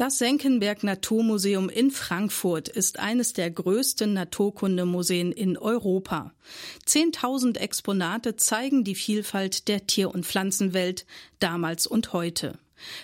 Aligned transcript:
Das 0.00 0.16
Senckenberg 0.16 0.82
Naturmuseum 0.82 1.68
in 1.68 1.90
Frankfurt 1.90 2.70
ist 2.70 2.98
eines 2.98 3.34
der 3.34 3.50
größten 3.50 4.14
Naturkundemuseen 4.14 5.30
in 5.30 5.58
Europa. 5.58 6.32
Zehntausend 6.86 7.58
Exponate 7.58 8.34
zeigen 8.36 8.82
die 8.82 8.94
Vielfalt 8.94 9.68
der 9.68 9.86
Tier- 9.86 10.10
und 10.10 10.24
Pflanzenwelt 10.24 11.04
damals 11.38 11.86
und 11.86 12.14
heute. 12.14 12.58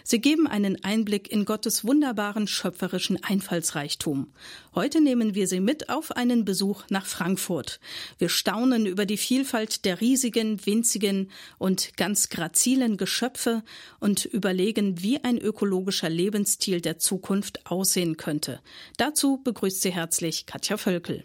Sie 0.04 0.20
geben 0.20 0.46
einen 0.46 0.82
Einblick 0.84 1.30
in 1.30 1.44
Gottes 1.44 1.84
wunderbaren 1.84 2.46
schöpferischen 2.46 3.22
Einfallsreichtum. 3.22 4.32
Heute 4.74 5.00
nehmen 5.00 5.34
wir 5.34 5.46
Sie 5.46 5.60
mit 5.60 5.88
auf 5.88 6.12
einen 6.12 6.44
Besuch 6.44 6.84
nach 6.90 7.06
Frankfurt. 7.06 7.80
Wir 8.18 8.28
staunen 8.28 8.86
über 8.86 9.06
die 9.06 9.16
Vielfalt 9.16 9.84
der 9.84 10.00
riesigen, 10.00 10.64
winzigen 10.64 11.30
und 11.58 11.96
ganz 11.96 12.28
grazilen 12.28 12.96
Geschöpfe 12.96 13.62
und 14.00 14.24
überlegen, 14.24 15.02
wie 15.02 15.22
ein 15.22 15.38
ökologischer 15.38 16.08
Lebensstil 16.08 16.80
der 16.80 16.98
Zukunft 16.98 17.66
aussehen 17.66 18.16
könnte. 18.16 18.60
Dazu 18.96 19.40
begrüßt 19.42 19.82
Sie 19.82 19.92
herzlich 19.92 20.46
Katja 20.46 20.76
Völkel. 20.76 21.24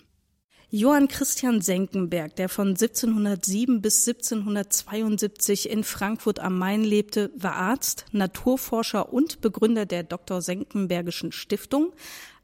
Johann 0.74 1.10
Christian 1.10 1.60
Senckenberg, 1.60 2.38
der 2.38 2.48
von 2.48 2.70
1707 2.70 3.82
bis 3.82 4.08
1772 4.08 5.70
in 5.70 5.84
Frankfurt 5.84 6.40
am 6.40 6.58
Main 6.58 6.86
lebte, 6.86 7.30
war 7.36 7.56
Arzt, 7.56 8.06
Naturforscher 8.14 9.12
und 9.12 9.42
Begründer 9.42 9.86
der 9.86 10.04
Dr. 10.04 10.42
Senckenbergischen 10.42 11.34
Stiftung, 11.34 11.92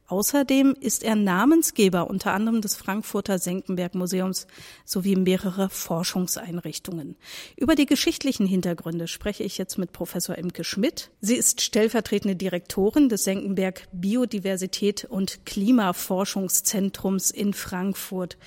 Außerdem 0.09 0.73
ist 0.79 1.03
er 1.03 1.15
Namensgeber 1.15 2.09
unter 2.09 2.31
anderem 2.31 2.61
des 2.61 2.77
Frankfurter 2.77 3.39
Senckenberg 3.39 3.93
Museums 3.93 4.47
sowie 4.85 5.17
mehrerer 5.17 5.69
Forschungseinrichtungen. 5.69 7.17
Über 7.57 7.75
die 7.75 7.85
geschichtlichen 7.85 8.47
Hintergründe 8.47 9.09
spreche 9.09 9.43
ich 9.43 9.57
jetzt 9.57 9.77
mit 9.77 9.91
Professor 9.91 10.37
Imke 10.37 10.63
Schmidt. 10.63 11.11
Sie 11.19 11.35
ist 11.35 11.59
stellvertretende 11.59 12.37
Direktorin 12.37 13.09
des 13.09 13.25
Senckenberg 13.25 13.89
Biodiversität 13.91 15.03
und 15.03 15.45
Klimaforschungszentrums 15.45 17.29
in 17.29 17.53
Frankfurt. 17.53 18.37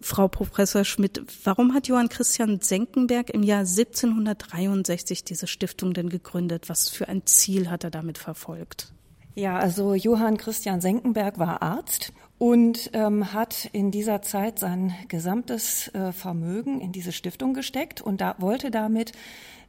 Frau 0.00 0.28
Professor 0.28 0.84
Schmidt, 0.84 1.22
warum 1.42 1.74
hat 1.74 1.88
Johann 1.88 2.10
Christian 2.10 2.60
Senckenberg 2.60 3.30
im 3.30 3.42
Jahr 3.42 3.60
1763 3.60 5.24
diese 5.24 5.48
Stiftung 5.48 5.94
denn 5.94 6.10
gegründet? 6.10 6.68
Was 6.68 6.88
für 6.88 7.08
ein 7.08 7.26
Ziel 7.26 7.70
hat 7.70 7.82
er 7.82 7.90
damit 7.90 8.18
verfolgt? 8.18 8.92
Ja, 9.38 9.56
also 9.56 9.94
Johann 9.94 10.36
Christian 10.36 10.80
Senckenberg 10.80 11.38
war 11.38 11.62
Arzt 11.62 12.12
und 12.38 12.90
ähm, 12.92 13.32
hat 13.32 13.70
in 13.72 13.92
dieser 13.92 14.20
Zeit 14.20 14.58
sein 14.58 14.92
gesamtes 15.06 15.94
äh, 15.94 16.10
Vermögen 16.10 16.80
in 16.80 16.90
diese 16.90 17.12
Stiftung 17.12 17.54
gesteckt 17.54 18.00
und 18.00 18.20
da 18.20 18.34
wollte 18.38 18.72
damit 18.72 19.12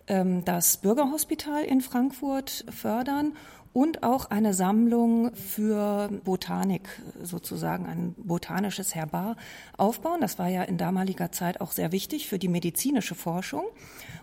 ähm, 0.07 0.43
das 0.43 0.77
Bürgerhospital 0.77 1.63
in 1.63 1.81
Frankfurt 1.81 2.65
fördern 2.75 3.33
und 3.71 4.01
auch 4.01 4.31
eine 4.31 4.55
Sammlung 4.55 5.35
für 5.35 6.09
Botanik, 6.23 6.89
sozusagen 7.21 7.85
ein 7.85 8.15
botanisches 8.17 8.95
Herbar 8.95 9.35
aufbauen. 9.77 10.19
Das 10.19 10.39
war 10.39 10.47
ja 10.47 10.63
in 10.63 10.79
damaliger 10.79 11.31
Zeit 11.31 11.61
auch 11.61 11.73
sehr 11.73 11.91
wichtig 11.91 12.27
für 12.27 12.39
die 12.39 12.47
medizinische 12.47 13.13
Forschung 13.13 13.65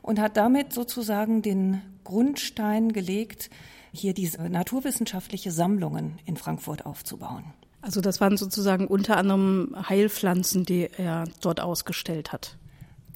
und 0.03 0.19
hat 0.19 0.37
damit 0.37 0.73
sozusagen 0.73 1.41
den 1.41 1.83
Grundstein 2.03 2.93
gelegt, 2.93 3.49
hier 3.97 4.15
diese 4.15 4.43
naturwissenschaftliche 4.49 5.51
Sammlungen 5.51 6.19
in 6.25 6.37
Frankfurt 6.37 6.87
aufzubauen. 6.87 7.45
Also 7.81 8.01
das 8.01 8.21
waren 8.21 8.37
sozusagen 8.37 8.87
unter 8.87 9.17
anderem 9.17 9.75
Heilpflanzen, 9.89 10.65
die 10.65 10.89
er 10.97 11.25
dort 11.41 11.61
ausgestellt 11.61 12.33
hat. 12.33 12.57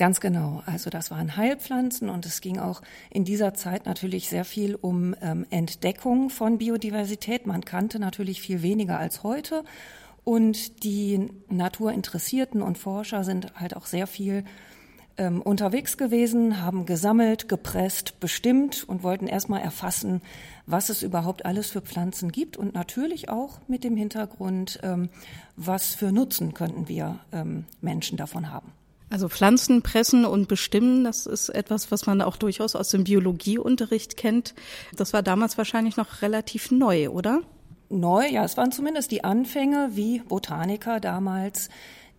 Ganz 0.01 0.21
genau. 0.21 0.63
Also 0.65 0.89
das 0.89 1.11
waren 1.11 1.37
Heilpflanzen 1.37 2.09
und 2.09 2.25
es 2.25 2.41
ging 2.41 2.59
auch 2.59 2.81
in 3.11 3.25
dieser 3.25 3.53
Zeit 3.53 3.85
natürlich 3.85 4.31
sehr 4.31 4.47
viel 4.47 4.75
um 4.75 5.15
ähm, 5.21 5.45
Entdeckung 5.51 6.31
von 6.31 6.57
Biodiversität. 6.57 7.47
Man 7.47 7.65
kannte 7.65 7.99
natürlich 7.99 8.41
viel 8.41 8.63
weniger 8.63 8.99
als 8.99 9.23
heute. 9.23 9.63
Und 10.25 10.85
die 10.85 11.29
Naturinteressierten 11.49 12.63
und 12.63 12.79
Forscher 12.79 13.25
sind 13.25 13.53
halt 13.57 13.77
auch 13.77 13.87
sehr 13.87 14.07
viel 14.07 14.45
ähm, 15.21 15.43
unterwegs 15.43 15.99
gewesen, 15.99 16.63
haben 16.63 16.87
gesammelt, 16.87 17.47
gepresst, 17.47 18.19
bestimmt 18.21 18.85
und 18.89 19.03
wollten 19.03 19.27
erstmal 19.27 19.61
erfassen, 19.61 20.23
was 20.65 20.89
es 20.89 21.03
überhaupt 21.03 21.45
alles 21.45 21.71
für 21.71 21.83
Pflanzen 21.83 22.33
gibt 22.33 22.57
und 22.57 22.75
natürlich 22.75 23.29
auch 23.29 23.61
mit 23.69 23.85
dem 23.85 23.97
Hintergrund, 23.97 24.81
ähm, 24.83 25.11
was 25.57 25.95
für 25.95 26.11
Nutzen 26.11 26.55
könnten 26.55 26.89
wir 26.89 27.19
ähm, 27.33 27.67
Menschen 27.83 28.17
davon 28.17 28.51
haben. 28.51 28.73
Also 29.11 29.29
Pflanzen 29.29 29.83
pressen 29.83 30.25
und 30.25 30.49
bestimmen, 30.49 31.05
das 31.05 31.27
ist 31.27 31.51
etwas, 31.51 31.91
was 31.91 32.07
man 32.07 32.23
auch 32.23 32.37
durchaus 32.37 32.75
aus 32.75 32.89
dem 32.89 33.05
Biologieunterricht 33.05 34.17
kennt. 34.17 34.55
Das 34.97 35.13
war 35.13 35.23
damals 35.23 35.59
wahrscheinlich 35.59 35.99
noch 35.99 36.23
relativ 36.23 36.71
neu, 36.71 37.11
oder? 37.11 37.43
Neu, 37.91 38.27
ja, 38.27 38.45
es 38.45 38.57
waren 38.57 38.73
zumindest 38.73 39.11
die 39.11 39.25
Anfänge, 39.25 39.91
wie 39.93 40.21
Botaniker 40.21 41.01
damals 41.01 41.69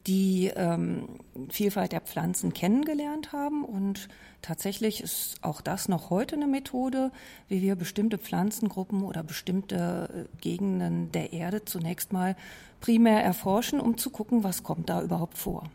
die 0.07 0.51
ähm, 0.55 1.07
Vielfalt 1.49 1.91
der 1.91 2.01
Pflanzen 2.01 2.53
kennengelernt 2.53 3.33
haben. 3.33 3.63
Und 3.63 4.09
tatsächlich 4.41 5.01
ist 5.01 5.35
auch 5.41 5.61
das 5.61 5.87
noch 5.87 6.09
heute 6.09 6.35
eine 6.35 6.47
Methode, 6.47 7.11
wie 7.47 7.61
wir 7.61 7.75
bestimmte 7.75 8.17
Pflanzengruppen 8.17 9.03
oder 9.03 9.23
bestimmte 9.23 10.27
äh, 10.33 10.41
Gegenden 10.41 11.11
der 11.11 11.33
Erde 11.33 11.65
zunächst 11.65 12.13
mal 12.13 12.35
primär 12.79 13.23
erforschen, 13.23 13.79
um 13.79 13.97
zu 13.97 14.09
gucken, 14.09 14.43
was 14.43 14.63
kommt 14.63 14.89
da 14.89 15.03
überhaupt 15.03 15.37
vor. 15.37 15.69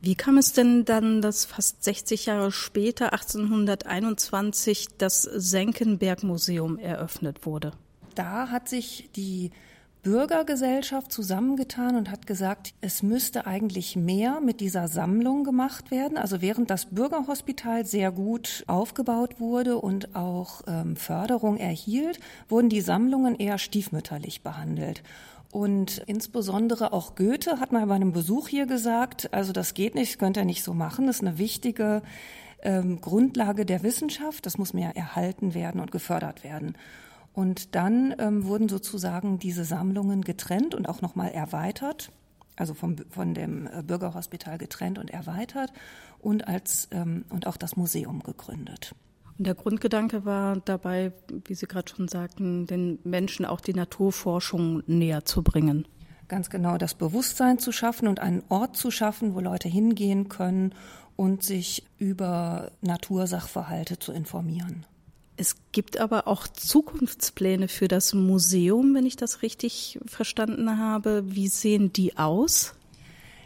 Wie 0.00 0.16
kam 0.16 0.36
es 0.36 0.52
denn 0.52 0.84
dann, 0.84 1.22
dass 1.22 1.44
fast 1.44 1.84
60 1.84 2.26
Jahre 2.26 2.50
später, 2.50 3.12
1821, 3.12 4.88
das 4.98 5.22
Senckenberg 5.22 6.22
Museum 6.24 6.78
eröffnet 6.78 7.46
wurde? 7.46 7.72
Da 8.16 8.48
hat 8.48 8.68
sich 8.68 9.10
die 9.14 9.52
Bürgergesellschaft 10.02 11.12
zusammengetan 11.12 11.96
und 11.96 12.10
hat 12.10 12.26
gesagt, 12.26 12.72
es 12.80 13.02
müsste 13.02 13.46
eigentlich 13.46 13.96
mehr 13.96 14.40
mit 14.40 14.60
dieser 14.60 14.88
Sammlung 14.88 15.44
gemacht 15.44 15.90
werden. 15.90 16.16
Also 16.16 16.40
während 16.40 16.70
das 16.70 16.86
Bürgerhospital 16.86 17.84
sehr 17.84 18.10
gut 18.10 18.64
aufgebaut 18.66 19.40
wurde 19.40 19.76
und 19.76 20.16
auch 20.16 20.62
ähm, 20.66 20.96
Förderung 20.96 21.58
erhielt, 21.58 22.18
wurden 22.48 22.70
die 22.70 22.80
Sammlungen 22.80 23.36
eher 23.36 23.58
stiefmütterlich 23.58 24.42
behandelt. 24.42 25.02
Und 25.52 26.02
insbesondere 26.06 26.92
auch 26.92 27.16
Goethe 27.16 27.58
hat 27.58 27.72
mal 27.72 27.86
bei 27.86 27.96
einem 27.96 28.12
Besuch 28.12 28.48
hier 28.48 28.66
gesagt, 28.66 29.34
also 29.34 29.52
das 29.52 29.74
geht 29.74 29.94
nicht, 29.94 30.18
könnt 30.18 30.36
ihr 30.36 30.44
nicht 30.44 30.62
so 30.62 30.74
machen, 30.74 31.08
das 31.08 31.16
ist 31.16 31.22
eine 31.26 31.38
wichtige 31.38 32.02
ähm, 32.62 33.00
Grundlage 33.00 33.66
der 33.66 33.82
Wissenschaft, 33.82 34.46
das 34.46 34.58
muss 34.58 34.74
mehr 34.74 34.96
erhalten 34.96 35.54
werden 35.54 35.80
und 35.80 35.90
gefördert 35.90 36.44
werden. 36.44 36.76
Und 37.32 37.74
dann 37.74 38.14
ähm, 38.18 38.44
wurden 38.44 38.68
sozusagen 38.68 39.38
diese 39.38 39.64
Sammlungen 39.64 40.22
getrennt 40.22 40.74
und 40.74 40.88
auch 40.88 41.00
nochmal 41.00 41.30
erweitert, 41.30 42.10
also 42.56 42.74
vom, 42.74 42.96
von 43.08 43.34
dem 43.34 43.66
äh, 43.66 43.82
Bürgerhospital 43.82 44.58
getrennt 44.58 44.98
und 44.98 45.10
erweitert 45.10 45.72
und, 46.18 46.48
als, 46.48 46.88
ähm, 46.90 47.24
und 47.30 47.46
auch 47.46 47.56
das 47.56 47.76
Museum 47.76 48.22
gegründet. 48.22 48.94
Und 49.38 49.46
der 49.46 49.54
Grundgedanke 49.54 50.24
war 50.24 50.56
dabei, 50.56 51.12
wie 51.46 51.54
Sie 51.54 51.66
gerade 51.66 51.90
schon 51.90 52.08
sagten, 52.08 52.66
den 52.66 52.98
Menschen 53.04 53.46
auch 53.46 53.60
die 53.60 53.72
Naturforschung 53.72 54.82
näher 54.86 55.24
zu 55.24 55.42
bringen. 55.42 55.86
Ganz 56.28 56.50
genau, 56.50 56.76
das 56.76 56.94
Bewusstsein 56.94 57.58
zu 57.58 57.72
schaffen 57.72 58.06
und 58.06 58.20
einen 58.20 58.42
Ort 58.50 58.76
zu 58.76 58.90
schaffen, 58.90 59.34
wo 59.34 59.40
Leute 59.40 59.68
hingehen 59.68 60.28
können 60.28 60.74
und 61.16 61.42
sich 61.42 61.86
über 61.98 62.70
Natursachverhalte 62.82 63.98
zu 63.98 64.12
informieren. 64.12 64.84
Es 65.40 65.56
gibt 65.72 65.98
aber 65.98 66.28
auch 66.28 66.46
Zukunftspläne 66.48 67.68
für 67.68 67.88
das 67.88 68.12
Museum, 68.12 68.94
wenn 68.94 69.06
ich 69.06 69.16
das 69.16 69.40
richtig 69.40 69.98
verstanden 70.04 70.76
habe. 70.76 71.22
Wie 71.34 71.48
sehen 71.48 71.94
die 71.94 72.18
aus? 72.18 72.74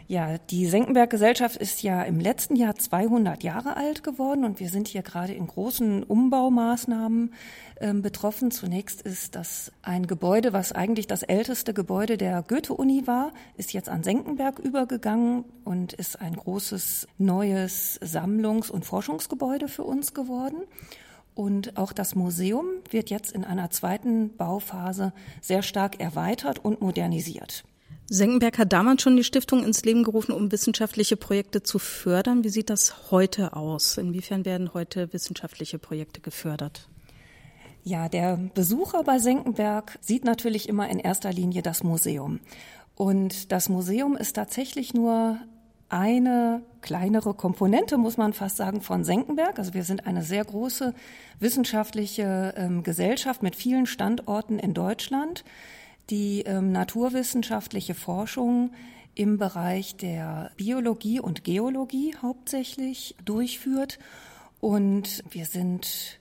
Ja, 0.09 0.37
die 0.37 0.65
Senckenberg-Gesellschaft 0.65 1.55
ist 1.55 1.83
ja 1.83 2.03
im 2.03 2.19
letzten 2.19 2.57
Jahr 2.57 2.75
200 2.75 3.43
Jahre 3.43 3.77
alt 3.77 4.03
geworden 4.03 4.43
und 4.43 4.59
wir 4.59 4.67
sind 4.67 4.89
hier 4.89 5.03
gerade 5.03 5.31
in 5.31 5.47
großen 5.47 6.03
Umbaumaßnahmen 6.03 7.33
äh, 7.77 7.93
betroffen. 7.93 8.51
Zunächst 8.51 9.01
ist 9.01 9.35
das 9.35 9.71
ein 9.81 10.05
Gebäude, 10.05 10.51
was 10.51 10.73
eigentlich 10.73 11.07
das 11.07 11.23
älteste 11.23 11.73
Gebäude 11.73 12.17
der 12.17 12.43
Goethe-Uni 12.43 13.07
war, 13.07 13.31
ist 13.55 13.71
jetzt 13.71 13.87
an 13.87 14.03
Senckenberg 14.03 14.59
übergegangen 14.59 15.45
und 15.63 15.93
ist 15.93 16.19
ein 16.19 16.35
großes 16.35 17.07
neues 17.17 18.01
Sammlungs- 18.01 18.69
und 18.69 18.83
Forschungsgebäude 18.83 19.69
für 19.69 19.83
uns 19.83 20.13
geworden. 20.13 20.57
Und 21.35 21.77
auch 21.77 21.91
das 21.91 22.15
Museum 22.15 22.65
wird 22.89 23.09
jetzt 23.09 23.33
in 23.33 23.43
einer 23.43 23.69
zweiten 23.69 24.35
Bauphase 24.37 25.13
sehr 25.41 25.61
stark 25.61 25.99
erweitert 25.99 26.63
und 26.63 26.81
modernisiert. 26.81 27.65
Senckenberg 28.07 28.57
hat 28.57 28.71
damals 28.71 29.01
schon 29.01 29.17
die 29.17 29.23
Stiftung 29.23 29.63
ins 29.63 29.83
Leben 29.83 30.03
gerufen, 30.03 30.31
um 30.31 30.51
wissenschaftliche 30.51 31.17
Projekte 31.17 31.61
zu 31.61 31.77
fördern. 31.79 32.43
Wie 32.43 32.49
sieht 32.49 32.69
das 32.69 33.11
heute 33.11 33.53
aus? 33.53 33.97
Inwiefern 33.97 34.45
werden 34.45 34.73
heute 34.73 35.11
wissenschaftliche 35.11 35.77
Projekte 35.77 36.21
gefördert? 36.21 36.87
Ja, 37.83 38.07
der 38.07 38.37
Besucher 38.53 39.03
bei 39.03 39.19
Senckenberg 39.19 39.97
sieht 40.01 40.23
natürlich 40.23 40.69
immer 40.69 40.89
in 40.89 40.99
erster 40.99 41.33
Linie 41.33 41.61
das 41.61 41.83
Museum. 41.83 42.39
Und 42.95 43.51
das 43.51 43.69
Museum 43.69 44.15
ist 44.15 44.33
tatsächlich 44.33 44.93
nur 44.93 45.37
eine 45.89 46.63
kleinere 46.81 47.33
Komponente, 47.33 47.97
muss 47.97 48.17
man 48.17 48.33
fast 48.33 48.57
sagen, 48.57 48.81
von 48.81 49.03
Senckenberg. 49.03 49.59
Also 49.59 49.73
wir 49.73 49.83
sind 49.83 50.07
eine 50.07 50.23
sehr 50.23 50.43
große 50.43 50.93
wissenschaftliche 51.39 52.53
ähm, 52.57 52.83
Gesellschaft 52.83 53.43
mit 53.43 53.55
vielen 53.55 53.85
Standorten 53.85 54.59
in 54.59 54.73
Deutschland, 54.73 55.43
die 56.09 56.41
ähm, 56.41 56.71
naturwissenschaftliche 56.71 57.95
Forschung 57.95 58.71
im 59.15 59.37
Bereich 59.37 59.95
der 59.95 60.51
Biologie 60.57 61.19
und 61.19 61.43
Geologie 61.43 62.15
hauptsächlich 62.21 63.15
durchführt. 63.23 63.97
Und 64.59 65.23
wir 65.29 65.45
sind 65.45 66.19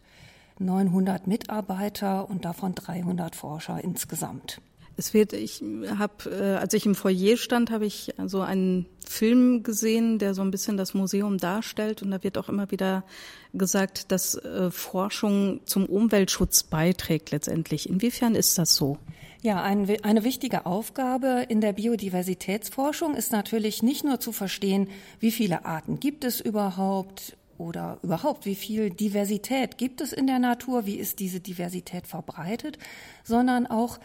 900 0.59 1.27
Mitarbeiter 1.27 2.29
und 2.31 2.45
davon 2.45 2.75
300 2.75 3.35
Forscher 3.35 3.83
insgesamt. 3.83 4.61
Es 4.97 5.15
wird, 5.15 5.33
ich 5.33 5.63
habe, 5.99 6.31
äh, 6.31 6.57
als 6.57 6.75
ich 6.75 6.87
im 6.87 6.95
Foyer 6.95 7.37
stand, 7.37 7.71
habe 7.71 7.87
ich 7.87 8.15
so 8.27 8.41
einen 8.41 8.87
Film 9.05 9.63
gesehen, 9.63 10.19
der 10.19 10.35
so 10.35 10.43
ein 10.43 10.51
bisschen 10.51 10.77
das 10.77 10.95
Museum 10.95 11.39
darstellt. 11.39 12.03
Und 12.03 12.11
da 12.11 12.23
wird 12.23 12.39
auch 12.39 12.49
immer 12.49 12.71
wieder 12.71 13.05
gesagt, 13.53 14.13
dass 14.13 14.37
äh, 14.37 14.71
Forschung 14.71 15.61
zum 15.65 15.87
Umweltschutz 15.87 16.63
beiträgt 16.63 17.31
letztendlich. 17.31 17.89
Inwiefern 17.89 18.35
ist 18.35 18.57
das 18.59 18.75
so? 18.75 18.99
Ja, 19.43 19.63
ein, 19.63 19.89
eine 20.03 20.25
wichtige 20.25 20.65
Aufgabe 20.65 21.45
in 21.49 21.61
der 21.61 21.75
Biodiversitätsforschung 21.75 23.15
ist 23.15 23.31
natürlich 23.31 23.83
nicht 23.83 24.05
nur 24.05 24.19
zu 24.19 24.33
verstehen, 24.33 24.89
wie 25.21 25.31
viele 25.31 25.67
Arten 25.67 26.01
gibt 26.01 26.25
es 26.25 26.41
überhaupt, 26.41 27.37
oder 27.59 27.99
überhaupt, 28.03 28.47
wie 28.47 28.55
viel 28.55 28.91
Diversität 28.91 29.79
gibt 29.79 30.01
es 30.01 30.13
in 30.13 30.27
der 30.27 30.39
Natur, 30.39 30.87
wie 30.87 30.97
ist 30.97 31.19
diese 31.19 31.41
Diversität 31.41 32.07
verbreitet, 32.07 32.79
sondern 33.23 33.67
auch, 33.67 33.99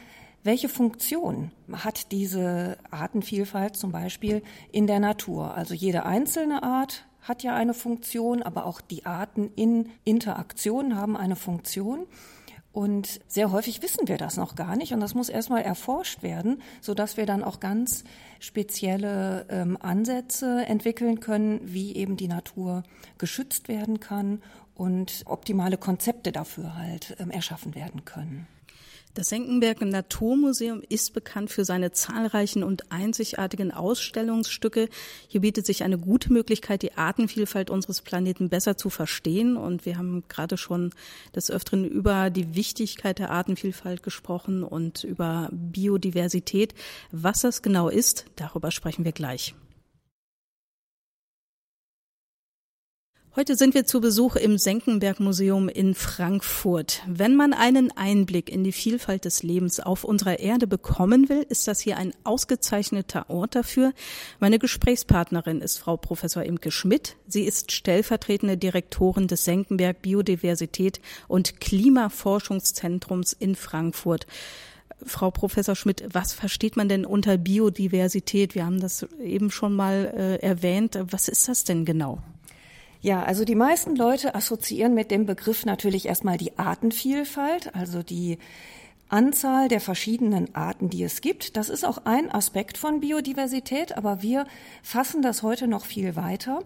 welche 0.44 0.70
Funktion 0.70 1.52
hat 1.72 2.12
diese 2.12 2.78
Artenvielfalt 2.92 3.76
zum 3.76 3.92
Beispiel 3.92 4.42
in 4.72 4.88
der 4.88 5.00
Natur? 5.00 5.54
Also 5.54 5.74
jede 5.74 6.06
einzelne 6.06 6.64
Art 6.64 7.06
hat 7.22 7.44
ja 7.44 7.56
eine 7.56 7.74
Funktion, 7.74 8.42
aber 8.42 8.66
auch 8.66 8.82
die 8.82 9.06
Arten 9.06 9.52
in 9.56 9.90
Interaktion 10.06 10.96
haben 10.96 11.18
eine 11.18 11.36
Funktion. 11.36 12.08
Und 12.72 13.20
sehr 13.28 13.52
häufig 13.52 13.82
wissen 13.82 14.08
wir 14.08 14.18
das 14.18 14.38
noch 14.38 14.56
gar 14.56 14.76
nicht. 14.76 14.94
Und 14.94 15.00
das 15.00 15.16
muss 15.16 15.28
erstmal 15.28 15.64
erforscht 15.64 16.24
werden, 16.24 16.62
sodass 16.82 17.18
wir 17.18 17.26
dann 17.26 17.44
auch 17.44 17.60
ganz 17.60 18.04
spezielle 18.40 19.46
ähm, 19.50 19.78
Ansätze 19.82 20.66
entwickeln 20.66 21.20
können, 21.20 21.60
wie 21.64 21.96
eben 21.96 22.16
die 22.16 22.28
Natur 22.28 22.84
geschützt 23.18 23.68
werden 23.68 24.00
kann 24.00 24.42
und 24.76 25.24
optimale 25.26 25.78
Konzepte 25.78 26.32
dafür 26.32 26.78
halt 26.78 27.18
ähm, 27.20 27.32
erschaffen 27.32 27.76
werden 27.76 28.06
können. 28.06 28.48
Das 29.16 29.30
Senckenberg 29.30 29.82
Naturmuseum 29.82 30.84
ist 30.88 31.14
bekannt 31.14 31.50
für 31.50 31.66
seine 31.66 31.92
zahlreichen 31.92 32.64
und 32.64 32.92
einzigartigen 32.92 33.72
Ausstellungsstücke. 33.72 34.88
Hier 35.28 35.42
bietet 35.42 35.66
sich 35.66 35.84
eine 35.84 35.98
gute 35.98 36.32
Möglichkeit, 36.32 36.84
die 36.84 36.94
Artenvielfalt 36.94 37.72
unseres 37.72 38.02
Planeten 38.02 38.50
besser 38.50 38.78
zu 38.78 38.92
verstehen. 38.92 39.58
Und 39.58 39.86
wir 39.86 39.98
haben 39.98 40.24
gerade 40.30 40.58
schon 40.58 40.92
des 41.36 41.50
Öfteren 41.50 41.86
über 41.86 42.30
die 42.30 42.54
Wichtigkeit 42.56 43.18
der 43.18 43.32
Artenvielfalt 43.32 44.04
gesprochen 44.04 44.64
und 44.64 45.04
über 45.04 45.50
Biodiversität. 45.52 46.76
Was 47.12 47.42
das 47.42 47.64
genau 47.64 47.90
ist, 47.90 48.26
darüber 48.36 48.70
sprechen 48.70 49.06
wir 49.06 49.12
gleich. 49.12 49.56
Heute 53.36 53.56
sind 53.56 53.76
wir 53.76 53.86
zu 53.86 54.02
Besuch 54.02 54.36
im 54.36 54.58
Senckenberg 54.58 55.20
Museum 55.20 55.70
in 55.70 55.94
Frankfurt. 55.94 57.04
Wenn 57.08 57.36
man 57.36 57.54
einen 57.54 57.96
Einblick 57.96 58.50
in 58.50 58.64
die 58.64 58.72
Vielfalt 58.72 59.24
des 59.24 59.44
Lebens 59.44 59.80
auf 59.80 60.04
unserer 60.04 60.40
Erde 60.40 60.66
bekommen 60.66 61.30
will, 61.30 61.46
ist 61.48 61.68
das 61.68 61.80
hier 61.80 61.98
ein 61.98 62.12
ausgezeichneter 62.24 63.30
Ort 63.30 63.54
dafür. 63.54 63.94
Meine 64.40 64.58
Gesprächspartnerin 64.58 65.62
ist 65.62 65.78
Frau 65.78 65.96
Professor 65.96 66.42
Imke 66.42 66.72
Schmidt. 66.72 67.18
Sie 67.28 67.44
ist 67.44 67.72
stellvertretende 67.72 68.58
Direktorin 68.58 69.28
des 69.28 69.46
Senckenberg 69.46 70.02
Biodiversität 70.02 71.00
und 71.28 71.62
Klimaforschungszentrums 71.62 73.34
in 73.34 73.56
Frankfurt. 73.56 74.26
Frau 75.06 75.30
Professor 75.30 75.76
Schmidt, 75.76 76.04
was 76.12 76.34
versteht 76.34 76.78
man 76.78 76.90
denn 76.90 77.06
unter 77.06 77.38
Biodiversität? 77.38 78.56
Wir 78.56 78.66
haben 78.66 78.80
das 78.80 79.04
eben 79.24 79.52
schon 79.52 79.76
mal 79.76 80.12
äh, 80.18 80.36
erwähnt. 80.38 80.98
Was 81.12 81.28
ist 81.28 81.48
das 81.48 81.64
denn 81.64 81.86
genau? 81.86 82.24
Ja, 83.02 83.24
also 83.24 83.46
die 83.46 83.56
meisten 83.56 83.96
Leute 83.96 84.36
assoziieren 84.36 84.94
mit 84.94 85.10
dem 85.10 85.26
Begriff 85.26 85.66
natürlich 85.66 86.08
erstmal 86.08 86.38
die 86.38 86.58
Artenvielfalt, 86.60 87.74
also 87.74 88.04
die 88.04 88.38
Anzahl 89.08 89.70
der 89.70 89.80
verschiedenen 89.80 90.54
Arten, 90.54 90.90
die 90.90 91.04
es 91.04 91.22
gibt. 91.22 91.56
Das 91.56 91.70
ist 91.70 91.86
auch 91.86 92.06
ein 92.06 92.30
Aspekt 92.30 92.78
von 92.78 93.00
Biodiversität, 93.00 93.98
aber 93.98 94.22
wir 94.22 94.46
fassen 94.84 95.22
das 95.22 95.44
heute 95.44 95.68
noch 95.68 95.86
viel 95.86 96.18
weiter. 96.18 96.62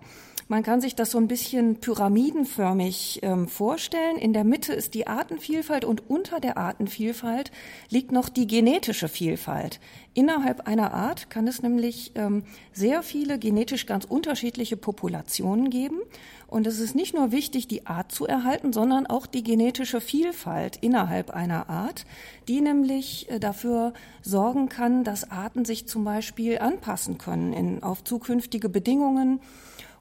Man 0.49 0.61
kann 0.61 0.81
sich 0.81 0.95
das 0.95 1.11
so 1.11 1.17
ein 1.17 1.27
bisschen 1.27 1.77
pyramidenförmig 1.77 3.19
ähm, 3.23 3.47
vorstellen. 3.47 4.17
In 4.17 4.33
der 4.33 4.43
Mitte 4.43 4.73
ist 4.73 4.93
die 4.93 5.07
Artenvielfalt 5.07 5.85
und 5.85 6.09
unter 6.09 6.39
der 6.39 6.57
Artenvielfalt 6.57 7.51
liegt 7.89 8.11
noch 8.11 8.27
die 8.27 8.45
genetische 8.45 9.07
Vielfalt. 9.07 9.79
Innerhalb 10.13 10.67
einer 10.67 10.93
Art 10.93 11.29
kann 11.29 11.47
es 11.47 11.61
nämlich 11.61 12.11
ähm, 12.15 12.43
sehr 12.73 13.03
viele 13.03 13.39
genetisch 13.39 13.85
ganz 13.85 14.05
unterschiedliche 14.05 14.75
Populationen 14.75 15.69
geben. 15.69 15.99
Und 16.47 16.67
es 16.67 16.79
ist 16.79 16.93
nicht 16.93 17.15
nur 17.15 17.31
wichtig, 17.31 17.67
die 17.67 17.87
Art 17.87 18.11
zu 18.11 18.27
erhalten, 18.27 18.73
sondern 18.73 19.07
auch 19.07 19.25
die 19.25 19.43
genetische 19.43 20.01
Vielfalt 20.01 20.77
innerhalb 20.81 21.31
einer 21.31 21.69
Art, 21.69 22.05
die 22.47 22.61
nämlich 22.61 23.29
äh, 23.31 23.39
dafür 23.39 23.93
sorgen 24.21 24.69
kann, 24.69 25.03
dass 25.03 25.31
Arten 25.31 25.63
sich 25.63 25.87
zum 25.87 26.03
Beispiel 26.03 26.59
anpassen 26.59 27.17
können 27.17 27.53
in, 27.53 27.81
auf 27.81 28.03
zukünftige 28.03 28.69
Bedingungen 28.69 29.39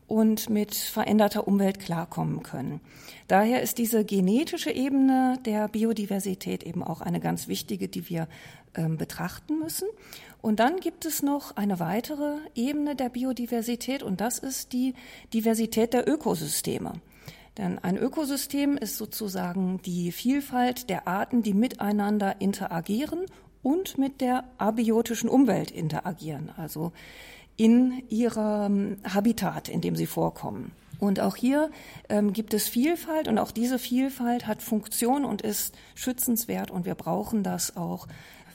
und 0.06 0.50
mit 0.50 0.74
veränderter 0.74 1.48
Umwelt 1.48 1.78
klarkommen 1.78 2.42
können. 2.42 2.80
Daher 3.28 3.62
ist 3.62 3.78
diese 3.78 4.04
genetische 4.04 4.70
Ebene 4.70 5.38
der 5.44 5.68
Biodiversität 5.68 6.62
eben 6.64 6.82
auch 6.82 7.00
eine 7.00 7.20
ganz 7.20 7.48
wichtige, 7.48 7.88
die 7.88 8.08
wir 8.08 8.28
ähm, 8.74 8.98
betrachten 8.98 9.58
müssen. 9.58 9.88
Und 10.40 10.60
dann 10.60 10.80
gibt 10.80 11.04
es 11.04 11.22
noch 11.22 11.56
eine 11.56 11.78
weitere 11.78 12.36
Ebene 12.54 12.96
der 12.96 13.08
Biodiversität 13.08 14.02
und 14.02 14.20
das 14.20 14.38
ist 14.38 14.72
die 14.72 14.94
Diversität 15.32 15.94
der 15.94 16.08
Ökosysteme. 16.08 16.94
Denn 17.58 17.78
ein 17.78 17.96
Ökosystem 17.96 18.76
ist 18.76 18.96
sozusagen 18.96 19.80
die 19.82 20.10
Vielfalt 20.10 20.88
der 20.88 21.06
Arten, 21.06 21.42
die 21.42 21.54
miteinander 21.54 22.40
interagieren 22.40 23.26
und 23.62 23.98
mit 23.98 24.20
der 24.20 24.44
abiotischen 24.58 25.28
Umwelt 25.28 25.70
interagieren, 25.70 26.50
also 26.56 26.92
in 27.56 28.04
ihrem 28.08 28.98
Habitat, 29.04 29.68
in 29.68 29.80
dem 29.80 29.96
sie 29.96 30.06
vorkommen. 30.06 30.70
Und 30.98 31.18
auch 31.18 31.34
hier 31.34 31.72
ähm, 32.08 32.32
gibt 32.32 32.54
es 32.54 32.68
Vielfalt 32.68 33.26
und 33.26 33.38
auch 33.38 33.50
diese 33.50 33.80
Vielfalt 33.80 34.46
hat 34.46 34.62
Funktion 34.62 35.24
und 35.24 35.42
ist 35.42 35.74
schützenswert 35.96 36.70
und 36.70 36.86
wir 36.86 36.94
brauchen 36.94 37.42
das 37.42 37.76
auch 37.76 38.06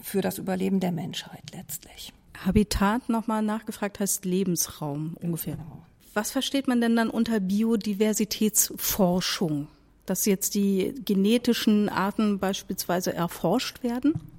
für 0.01 0.21
das 0.21 0.38
Überleben 0.38 0.79
der 0.79 0.94
Menschheit 0.94 1.44
letztlich. 1.53 2.13
Habitat 2.45 3.10
nochmal 3.10 3.41
nachgefragt 3.41 4.00
heißt 4.00 4.24
Lebensraum 4.24 5.17
ungefähr. 5.22 5.55
Genau. 5.55 5.81
Was 6.13 6.31
versteht 6.31 6.69
man 6.69 6.81
denn 6.81 6.95
dann 6.95 7.10
unter 7.10 7.41
Biodiversitätsforschung? 7.41 9.67
Dass 10.05 10.25
jetzt 10.25 10.55
die 10.55 10.95
genetischen 11.03 11.89
Arten 11.89 12.39
beispielsweise 12.39 13.13
erforscht 13.13 13.83
werden? 13.83 14.37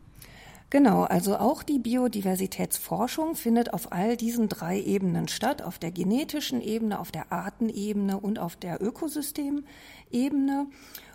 Genau, 0.70 1.04
also 1.04 1.38
auch 1.38 1.62
die 1.62 1.78
Biodiversitätsforschung 1.78 3.36
findet 3.36 3.72
auf 3.72 3.90
all 3.90 4.18
diesen 4.18 4.50
drei 4.50 4.78
Ebenen 4.78 5.26
statt, 5.26 5.62
auf 5.62 5.78
der 5.78 5.90
genetischen 5.90 6.60
Ebene, 6.60 6.98
auf 6.98 7.10
der 7.10 7.32
Artenebene 7.32 8.20
und 8.20 8.38
auf 8.38 8.54
der 8.54 8.82
Ökosystemebene. 8.82 10.66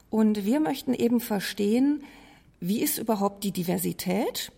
Und 0.10 0.45
wir 0.45 0.60
möchten 0.60 0.95
eben 0.95 1.19
verstehen, 1.19 2.03
wie 2.60 2.81
ist 2.81 2.98
überhaupt 2.98 3.43
die 3.43 3.51
Diversität? 3.51 4.51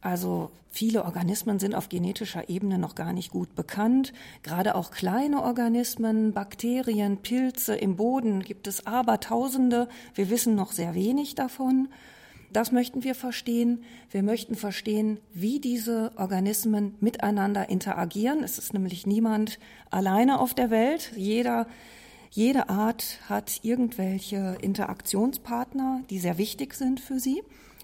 Also 0.00 0.50
viele 0.72 1.04
Organismen 1.04 1.60
sind 1.60 1.76
auf 1.76 1.88
genetischer 1.88 2.48
Ebene 2.48 2.76
noch 2.78 2.96
gar 2.96 3.12
nicht 3.12 3.30
gut 3.30 3.54
bekannt. 3.54 4.12
Gerade 4.42 4.74
auch 4.74 4.90
kleine 4.90 5.44
Organismen, 5.44 6.32
Bakterien, 6.32 7.18
Pilze 7.18 7.76
im 7.76 7.94
Boden 7.94 8.42
gibt 8.42 8.66
es 8.66 8.84
Abertausende. 8.84 9.88
Wir 10.14 10.28
wissen 10.28 10.56
noch 10.56 10.72
sehr 10.72 10.94
wenig 10.94 11.36
davon. 11.36 11.88
Das 12.52 12.72
möchten 12.72 13.04
wir 13.04 13.14
verstehen. 13.14 13.84
Wir 14.10 14.24
möchten 14.24 14.56
verstehen, 14.56 15.18
wie 15.32 15.60
diese 15.60 16.10
Organismen 16.16 16.96
miteinander 17.00 17.68
interagieren. 17.68 18.42
Es 18.42 18.58
ist 18.58 18.74
nämlich 18.74 19.06
niemand 19.06 19.60
alleine 19.90 20.40
auf 20.40 20.52
der 20.52 20.70
Welt. 20.70 21.12
Jeder, 21.16 21.68
jede 22.30 22.68
Art 22.68 23.20
hat 23.28 23.60
irgendwelche 23.62 24.58
Interaktionspartner, 24.60 26.02
die 26.10 26.18
sehr 26.18 26.38
wichtig 26.38 26.74
sind 26.74 26.98
für 26.98 27.20
sie. 27.20 27.42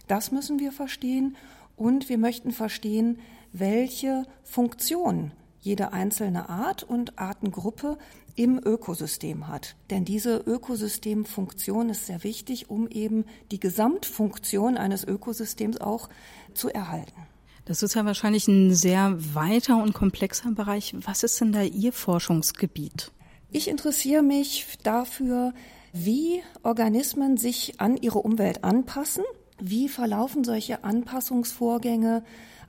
Das 0.09 0.33
müssen 0.33 0.59
wir 0.59 0.73
verstehen. 0.73 1.37
Und 1.77 2.09
wir 2.09 2.19
möchten 2.19 2.51
verstehen, 2.51 3.21
welche 3.53 4.25
Funktion 4.43 5.31
jede 5.61 5.93
einzelne 5.93 6.49
Art 6.49 6.83
und 6.83 7.19
Artengruppe 7.19 7.99
im 8.37 8.61
Ökosystem 8.65 9.49
hat. 9.49 9.77
Denn 9.91 10.05
diese 10.05 10.37
Ökosystemfunktion 10.37 11.89
ist 11.89 12.07
sehr 12.07 12.23
wichtig, 12.23 12.71
um 12.71 12.87
eben 12.89 13.25
die 13.51 13.59
Gesamtfunktion 13.59 14.77
eines 14.77 15.05
Ökosystems 15.05 15.81
auch 15.81 16.09
zu 16.55 16.69
erhalten. 16.69 17.27
Das 17.65 17.83
ist 17.83 17.95
ja 17.95 18.05
wahrscheinlich 18.05 18.47
ein 18.47 18.73
sehr 18.75 19.17
weiter 19.35 19.83
und 19.83 19.93
komplexer 19.93 20.53
Bereich. 20.53 20.95
Was 20.99 21.25
ist 21.25 21.41
denn 21.41 21.51
da 21.51 21.63
Ihr 21.63 21.93
Forschungsgebiet? 21.93 23.11
Ich 23.51 23.69
interessiere 23.69 24.23
mich 24.23 24.67
dafür, 24.85 25.53
wie 25.93 26.43
Organismen 26.63 27.37
sich 27.37 27.81
an 27.81 27.97
ihre 27.97 28.19
Umwelt 28.19 28.63
anpassen. 28.65 29.25
Wie 29.59 29.89
verlaufen 29.89 30.45
solche 30.45 30.85
Anpassungsvorgänge 30.85 32.23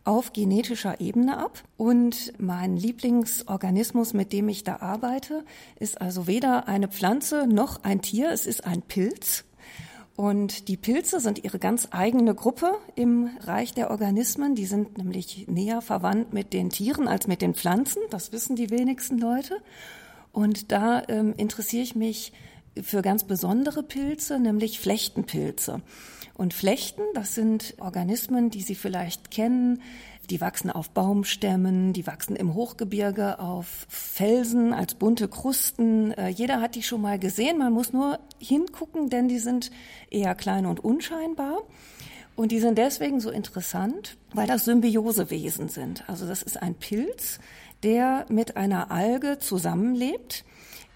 auf 0.08 0.32
genetischer 0.32 1.02
Ebene 1.02 1.38
ab. 1.38 1.64
Und 1.76 2.34
mein 2.40 2.78
Lieblingsorganismus, 2.78 4.14
mit 4.14 4.32
dem 4.32 4.48
ich 4.48 4.64
da 4.64 4.78
arbeite, 4.78 5.44
ist 5.80 6.00
also 6.00 6.28
weder 6.28 6.68
eine 6.68 6.88
Pflanze 6.88 7.46
noch 7.46 7.84
ein 7.84 8.02
Tier, 8.02 8.32
es 8.32 8.48
ist 8.48 8.66
ein 8.66 8.82
Pilz. 8.82 9.44
Und 10.16 10.68
die 10.70 10.78
Pilze 10.78 11.20
sind 11.20 11.44
ihre 11.44 11.60
ganz 11.60 11.90
eigene 11.92 12.34
Gruppe 12.34 12.72
im 12.96 13.30
Reich 13.42 13.74
der 13.74 13.92
Organismen. 13.92 14.56
Die 14.56 14.66
sind 14.66 14.98
nämlich 14.98 15.46
näher 15.48 15.82
verwandt 15.82 16.34
mit 16.34 16.54
den 16.54 16.72
Tieren 16.72 17.08
als 17.08 17.28
mit 17.28 17.42
den 17.42 17.54
Pflanzen. 17.54 18.02
Das 18.10 18.32
wissen 18.32 18.56
die 18.56 18.72
wenigsten 18.72 19.20
Leute. 19.20 19.58
Und 20.32 20.72
da 20.72 21.04
ähm, 21.08 21.34
interessiere 21.38 21.84
ich 21.84 21.96
mich 21.96 22.32
für 22.82 23.02
ganz 23.02 23.26
besondere 23.26 23.84
Pilze, 23.84 24.40
nämlich 24.40 24.80
Flechtenpilze. 24.80 25.82
Und 26.38 26.54
Flechten, 26.54 27.02
das 27.16 27.34
sind 27.34 27.74
Organismen, 27.80 28.52
die 28.52 28.62
Sie 28.62 28.76
vielleicht 28.76 29.32
kennen. 29.32 29.82
Die 30.30 30.40
wachsen 30.40 30.70
auf 30.70 30.92
Baumstämmen, 30.92 31.94
die 31.94 32.06
wachsen 32.06 32.36
im 32.36 32.54
Hochgebirge 32.54 33.40
auf 33.40 33.88
Felsen 33.90 34.72
als 34.72 34.94
bunte 34.94 35.28
Krusten. 35.30 36.12
Äh, 36.12 36.28
jeder 36.28 36.62
hat 36.62 36.76
die 36.76 36.84
schon 36.84 37.02
mal 37.02 37.18
gesehen. 37.18 37.58
Man 37.58 37.74
muss 37.74 37.92
nur 37.92 38.20
hingucken, 38.38 39.10
denn 39.10 39.28
die 39.28 39.40
sind 39.40 39.72
eher 40.12 40.36
klein 40.36 40.68
und 40.68 40.84
unscheinbar. 40.84 41.58
Und 42.36 42.52
die 42.52 42.60
sind 42.60 42.78
deswegen 42.78 43.20
so 43.20 43.32
interessant, 43.32 44.16
weil 44.32 44.46
das 44.46 44.66
Symbiosewesen 44.66 45.70
sind. 45.70 46.08
Also 46.08 46.28
das 46.28 46.44
ist 46.44 46.62
ein 46.62 46.76
Pilz, 46.76 47.40
der 47.82 48.28
mit 48.30 48.58
einer 48.58 48.92
Alge 48.92 49.40
zusammenlebt 49.40 50.46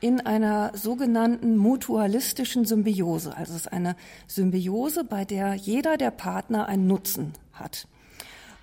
in 0.02 0.20
einer 0.20 0.72
sogenannten 0.76 1.56
mutualistischen 1.56 2.66
Symbiose. 2.66 3.38
Also 3.38 3.54
es 3.54 3.62
ist 3.62 3.72
eine 3.72 3.96
Symbiose, 4.28 5.04
bei 5.04 5.26
der 5.26 5.54
jeder 5.54 5.96
der 5.96 6.12
Partner 6.12 6.68
einen 6.68 6.88
Nutzen 6.88 7.34
hat. 7.54 7.88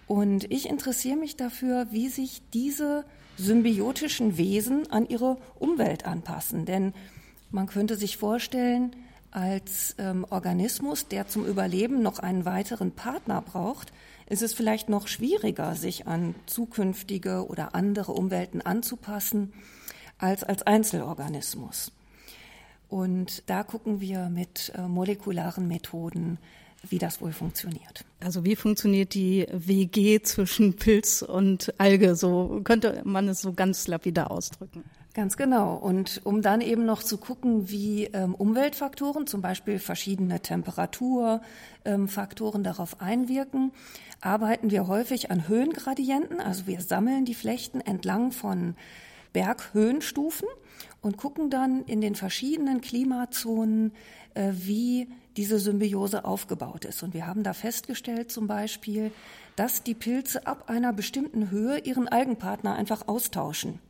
Und 0.09 0.51
ich 0.51 0.69
interessiere 0.69 1.17
mich 1.17 1.37
dafür, 1.37 1.87
wie 1.91 2.09
sich 2.09 2.43
diese 2.53 3.05
symbiotischen 3.37 4.37
Wesen 4.37 4.91
an 4.91 5.09
ihre 5.09 5.37
Umwelt 5.61 6.07
anpassen. 6.07 6.65
Denn 6.65 6.93
man 7.51 7.67
könnte 7.69 7.97
sich 7.97 8.17
vorstellen, 8.17 8.97
als 9.31 9.95
ähm, 9.99 10.27
Organismus, 10.29 11.07
der 11.07 11.29
zum 11.29 11.47
Überleben 11.47 12.03
noch 12.03 12.19
einen 12.19 12.47
weiteren 12.47 12.91
Partner 12.91 13.43
braucht, 13.43 13.93
ist 14.29 14.43
es 14.43 14.55
vielleicht 14.55 14.89
noch 14.89 15.07
schwieriger, 15.07 15.77
sich 15.77 16.09
an 16.09 16.35
zukünftige 16.47 17.47
oder 17.47 17.77
andere 17.77 18.13
Umwelten 18.13 18.61
anzupassen 18.61 19.53
als 20.19 20.45
als 20.45 20.63
Einzelorganismus. 20.63 21.93
Und 22.89 23.43
da 23.47 23.63
gucken 23.63 24.01
wir 24.01 24.29
mit 24.29 24.73
äh, 24.77 24.83
molekularen 24.83 25.69
Methoden, 25.69 26.39
wie 26.89 26.99
das 26.99 27.21
wohl 27.21 27.33
funktioniert. 27.33 28.05
Also 28.21 28.45
wie 28.45 28.55
funktioniert 28.57 29.15
die 29.15 29.47
WG 29.53 30.21
zwischen 30.23 30.75
Pilz 30.77 31.23
und 31.23 31.73
Alge? 31.79 32.17
So 32.17 32.61
könnte 32.65 33.03
man 33.05 33.29
es 33.29 33.41
so 33.41 33.53
ganz 33.53 33.87
lapidar 33.89 34.31
ausdrücken. 34.31 34.85
Ganz 35.15 35.37
genau. 35.37 35.75
Und 35.75 36.21
um 36.25 36.43
dann 36.43 36.61
eben 36.61 36.87
noch 36.87 37.03
zu 37.03 37.19
gucken, 37.19 37.69
wie 37.71 38.05
ähm, 38.05 38.37
Umweltfaktoren, 38.37 39.27
zum 39.27 39.43
Beispiel 39.43 39.81
verschiedene 39.81 40.39
Temperaturfaktoren 40.41 42.61
ähm, 42.61 42.65
darauf 42.65 43.01
einwirken, 43.01 43.73
arbeiten 44.21 44.71
wir 44.71 44.87
häufig 44.87 45.33
an 45.33 45.49
Höhengradienten. 45.49 46.41
Also 46.41 46.69
wir 46.69 46.81
sammeln 46.81 47.25
die 47.25 47.35
Flechten 47.35 47.81
entlang 47.81 48.31
von 48.31 48.77
Berghöhenstufen 49.33 50.49
und 51.01 51.17
gucken 51.17 51.51
dann 51.51 51.85
in 51.85 52.01
den 52.01 52.15
verschiedenen 52.15 52.81
Klimazonen, 52.81 53.93
äh, 54.35 54.53
wie 54.53 55.09
diese 55.37 55.59
Symbiose 55.59 56.25
aufgebaut 56.25 56.85
ist. 56.85 57.03
Und 57.03 57.15
wir 57.15 57.27
haben 57.27 57.45
da 57.45 57.53
festgestellt 57.53 58.33
zum 58.33 58.47
Beispiel, 58.47 59.13
dass 59.57 59.83
die 59.83 59.95
Pilze 59.95 60.47
ab 60.47 60.69
einer 60.69 60.93
bestimmten 60.93 61.51
Höhe 61.51 61.79
ihren 61.79 62.09
Algenpartner 62.09 62.75
einfach 62.75 63.07
austauschen. 63.07 63.81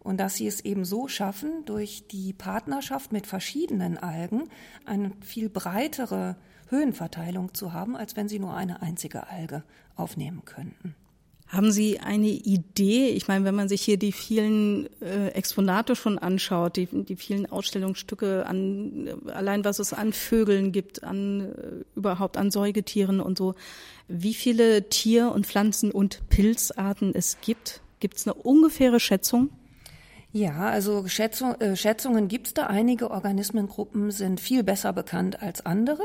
Und 0.00 0.18
dass 0.18 0.36
sie 0.36 0.46
es 0.46 0.60
eben 0.60 0.84
so 0.84 1.08
schaffen, 1.08 1.64
durch 1.66 2.06
die 2.08 2.32
Partnerschaft 2.32 3.12
mit 3.12 3.26
verschiedenen 3.26 3.98
Algen 3.98 4.48
eine 4.86 5.12
viel 5.20 5.50
breitere 5.50 6.36
Höhenverteilung 6.68 7.52
zu 7.52 7.72
haben, 7.72 7.96
als 7.96 8.16
wenn 8.16 8.28
sie 8.28 8.38
nur 8.38 8.54
eine 8.54 8.80
einzige 8.80 9.28
Alge 9.28 9.64
aufnehmen 9.96 10.44
könnten. 10.44 10.94
Haben 11.48 11.72
Sie 11.72 11.98
eine 11.98 12.28
Idee? 12.28 13.08
Ich 13.08 13.26
meine, 13.26 13.46
wenn 13.46 13.54
man 13.54 13.70
sich 13.70 13.80
hier 13.80 13.96
die 13.96 14.12
vielen 14.12 14.86
äh, 15.00 15.28
Exponate 15.28 15.96
schon 15.96 16.18
anschaut, 16.18 16.76
die, 16.76 16.86
die 16.86 17.16
vielen 17.16 17.50
Ausstellungsstücke 17.50 18.44
an, 18.46 19.08
allein 19.32 19.64
was 19.64 19.78
es 19.78 19.94
an 19.94 20.12
Vögeln 20.12 20.72
gibt, 20.72 21.04
an 21.04 21.40
äh, 21.40 21.84
überhaupt 21.96 22.36
an 22.36 22.50
Säugetieren 22.50 23.20
und 23.20 23.38
so, 23.38 23.54
wie 24.08 24.34
viele 24.34 24.90
Tier- 24.90 25.32
und 25.32 25.46
Pflanzen- 25.46 25.90
und 25.90 26.28
Pilzarten 26.28 27.14
es 27.14 27.38
gibt? 27.40 27.80
Gibt 28.00 28.18
es 28.18 28.26
eine 28.26 28.34
ungefähre 28.34 29.00
Schätzung? 29.00 29.48
Ja, 30.32 30.68
also 30.68 31.08
Schätzung, 31.08 31.58
äh, 31.60 31.76
Schätzungen 31.76 32.28
gibt 32.28 32.48
es 32.48 32.54
da. 32.54 32.66
Einige 32.66 33.10
Organismengruppen 33.10 34.10
sind 34.10 34.40
viel 34.40 34.62
besser 34.62 34.92
bekannt 34.92 35.42
als 35.42 35.64
andere. 35.64 36.02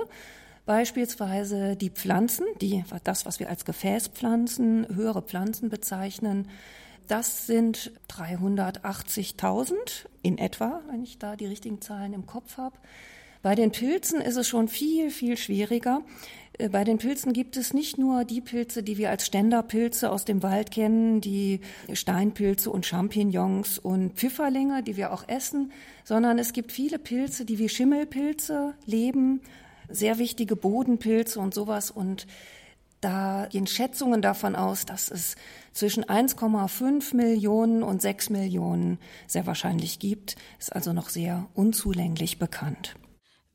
Beispielsweise 0.65 1.75
die 1.75 1.89
Pflanzen, 1.89 2.45
die, 2.61 2.83
das, 3.03 3.25
was 3.25 3.39
wir 3.39 3.49
als 3.49 3.65
Gefäßpflanzen, 3.65 4.87
höhere 4.95 5.21
Pflanzen 5.21 5.69
bezeichnen, 5.69 6.47
das 7.07 7.47
sind 7.47 7.91
380.000 8.09 9.73
in 10.21 10.37
etwa, 10.37 10.81
wenn 10.89 11.03
ich 11.03 11.17
da 11.17 11.35
die 11.35 11.47
richtigen 11.47 11.81
Zahlen 11.81 12.13
im 12.13 12.25
Kopf 12.25 12.57
habe. 12.57 12.77
Bei 13.41 13.55
den 13.55 13.71
Pilzen 13.71 14.21
ist 14.21 14.37
es 14.37 14.47
schon 14.47 14.69
viel, 14.69 15.11
viel 15.11 15.35
schwieriger. 15.35 16.01
Äh, 16.57 16.69
bei 16.69 16.85
den 16.85 16.97
Pilzen 16.97 17.33
gibt 17.33 17.57
es 17.57 17.73
nicht 17.73 17.97
nur 17.97 18.23
die 18.23 18.39
Pilze, 18.39 18.83
die 18.83 18.97
wir 18.97 19.09
als 19.09 19.25
Ständerpilze 19.25 20.09
aus 20.09 20.23
dem 20.23 20.43
Wald 20.43 20.71
kennen, 20.71 21.19
die 21.19 21.59
Steinpilze 21.91 22.71
und 22.71 22.85
Champignons 22.85 23.79
und 23.79 24.13
Pfifferlinge, 24.13 24.81
die 24.81 24.95
wir 24.95 25.11
auch 25.11 25.27
essen, 25.27 25.73
sondern 26.05 26.39
es 26.39 26.53
gibt 26.53 26.71
viele 26.71 26.99
Pilze, 26.99 27.43
die 27.43 27.59
wie 27.59 27.67
Schimmelpilze 27.67 28.75
leben 28.85 29.41
sehr 29.93 30.17
wichtige 30.17 30.55
Bodenpilze 30.55 31.39
und 31.39 31.53
sowas. 31.53 31.91
Und 31.91 32.27
da 33.01 33.47
gehen 33.51 33.67
Schätzungen 33.67 34.21
davon 34.21 34.55
aus, 34.55 34.85
dass 34.85 35.11
es 35.11 35.35
zwischen 35.73 36.05
1,5 36.05 37.15
Millionen 37.15 37.83
und 37.83 38.01
6 38.01 38.29
Millionen 38.29 38.99
sehr 39.27 39.45
wahrscheinlich 39.45 39.99
gibt. 39.99 40.35
Ist 40.59 40.73
also 40.73 40.93
noch 40.93 41.09
sehr 41.09 41.49
unzulänglich 41.53 42.39
bekannt. 42.39 42.95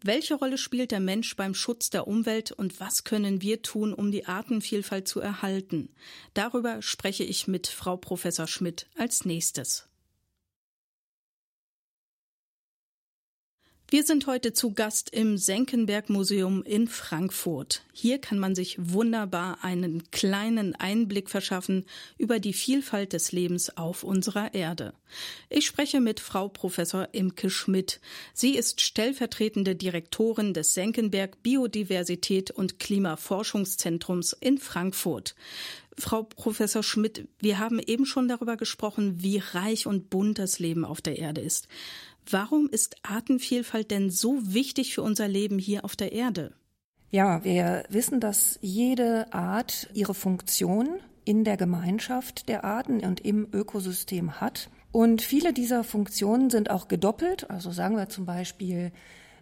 Welche 0.00 0.36
Rolle 0.36 0.58
spielt 0.58 0.92
der 0.92 1.00
Mensch 1.00 1.34
beim 1.34 1.54
Schutz 1.54 1.90
der 1.90 2.06
Umwelt 2.06 2.52
und 2.52 2.78
was 2.78 3.02
können 3.02 3.42
wir 3.42 3.62
tun, 3.62 3.92
um 3.92 4.12
die 4.12 4.26
Artenvielfalt 4.26 5.08
zu 5.08 5.20
erhalten? 5.20 5.88
Darüber 6.34 6.82
spreche 6.82 7.24
ich 7.24 7.48
mit 7.48 7.66
Frau 7.66 7.96
Professor 7.96 8.46
Schmidt 8.46 8.86
als 8.96 9.24
nächstes. 9.24 9.87
Wir 13.90 14.04
sind 14.04 14.26
heute 14.26 14.52
zu 14.52 14.74
Gast 14.74 15.08
im 15.14 15.38
Senckenberg 15.38 16.10
Museum 16.10 16.62
in 16.62 16.88
Frankfurt. 16.88 17.80
Hier 17.94 18.18
kann 18.18 18.38
man 18.38 18.54
sich 18.54 18.76
wunderbar 18.78 19.64
einen 19.64 20.10
kleinen 20.10 20.74
Einblick 20.74 21.30
verschaffen 21.30 21.86
über 22.18 22.38
die 22.38 22.52
Vielfalt 22.52 23.14
des 23.14 23.32
Lebens 23.32 23.78
auf 23.78 24.04
unserer 24.04 24.52
Erde. 24.52 24.92
Ich 25.48 25.64
spreche 25.64 26.02
mit 26.02 26.20
Frau 26.20 26.48
Professor 26.48 27.08
Imke 27.12 27.48
Schmidt. 27.48 28.02
Sie 28.34 28.56
ist 28.56 28.82
stellvertretende 28.82 29.74
Direktorin 29.74 30.52
des 30.52 30.74
Senckenberg 30.74 31.42
Biodiversität 31.42 32.50
und 32.50 32.78
Klimaforschungszentrums 32.78 34.36
in 34.38 34.58
Frankfurt. 34.58 35.34
Frau 35.96 36.22
Professor 36.22 36.82
Schmidt, 36.82 37.26
wir 37.40 37.58
haben 37.58 37.80
eben 37.80 38.06
schon 38.06 38.28
darüber 38.28 38.56
gesprochen, 38.56 39.22
wie 39.22 39.38
reich 39.38 39.86
und 39.86 40.10
bunt 40.10 40.38
das 40.38 40.58
Leben 40.58 40.84
auf 40.84 41.00
der 41.00 41.18
Erde 41.18 41.40
ist. 41.40 41.68
Warum 42.30 42.68
ist 42.70 42.96
Artenvielfalt 43.02 43.90
denn 43.90 44.10
so 44.10 44.38
wichtig 44.42 44.94
für 44.94 45.02
unser 45.02 45.28
Leben 45.28 45.58
hier 45.58 45.84
auf 45.84 45.96
der 45.96 46.12
Erde? 46.12 46.52
Ja, 47.10 47.42
wir 47.42 47.84
wissen, 47.88 48.20
dass 48.20 48.58
jede 48.60 49.32
Art 49.32 49.88
ihre 49.94 50.12
Funktion 50.12 50.88
in 51.24 51.44
der 51.44 51.56
Gemeinschaft 51.56 52.48
der 52.48 52.64
Arten 52.64 53.00
und 53.00 53.20
im 53.20 53.48
Ökosystem 53.52 54.40
hat. 54.40 54.68
Und 54.92 55.22
viele 55.22 55.52
dieser 55.52 55.84
Funktionen 55.84 56.50
sind 56.50 56.70
auch 56.70 56.88
gedoppelt. 56.88 57.50
Also 57.50 57.70
sagen 57.70 57.96
wir 57.96 58.08
zum 58.10 58.26
Beispiel, 58.26 58.92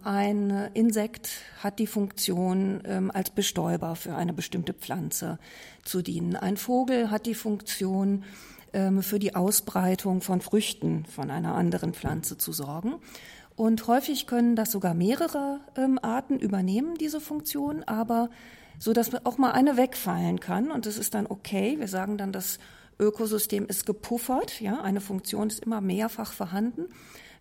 ein 0.05 0.51
Insekt 0.75 1.31
hat 1.59 1.81
die 1.81 1.89
Funktion, 1.89 2.83
ähm, 2.85 3.11
als 3.13 3.31
Bestäuber 3.31 3.97
für 3.97 4.15
eine 4.15 4.33
bestimmte 4.33 4.73
Pflanze 4.73 5.41
zu 5.85 6.03
dienen. 6.03 6.37
Ein 6.37 6.57
Vogel 6.57 7.11
hat 7.11 7.27
die 7.27 7.35
Funktion, 7.35 8.23
für 9.01 9.19
die 9.19 9.35
Ausbreitung 9.35 10.21
von 10.21 10.41
Früchten 10.41 11.05
von 11.07 11.31
einer 11.31 11.55
anderen 11.55 11.95
Pflanze 11.95 12.37
zu 12.37 12.53
sorgen. 12.53 12.97
Und 13.57 13.87
häufig 13.87 14.27
können 14.27 14.55
das 14.55 14.71
sogar 14.71 14.93
mehrere 14.93 15.61
ähm, 15.77 15.99
Arten 16.03 16.39
übernehmen, 16.39 16.97
diese 16.97 17.21
Funktion, 17.21 17.83
aber 17.85 18.29
so 18.79 18.93
dass 18.93 19.15
auch 19.25 19.39
mal 19.39 19.53
eine 19.53 19.79
wegfallen 19.79 20.41
kann 20.41 20.71
und 20.71 20.85
das 20.85 20.99
ist 20.99 21.15
dann 21.15 21.27
okay. 21.27 21.77
Wir 21.79 21.89
sagen 21.89 22.19
dann, 22.19 22.33
das 22.33 22.59
Ökosystem 22.99 23.67
ist 23.67 23.87
gepuffert, 23.87 24.61
ja, 24.61 24.83
eine 24.83 25.01
Funktion 25.01 25.49
ist 25.49 25.65
immer 25.65 25.81
mehrfach 25.81 26.33
vorhanden. 26.33 26.87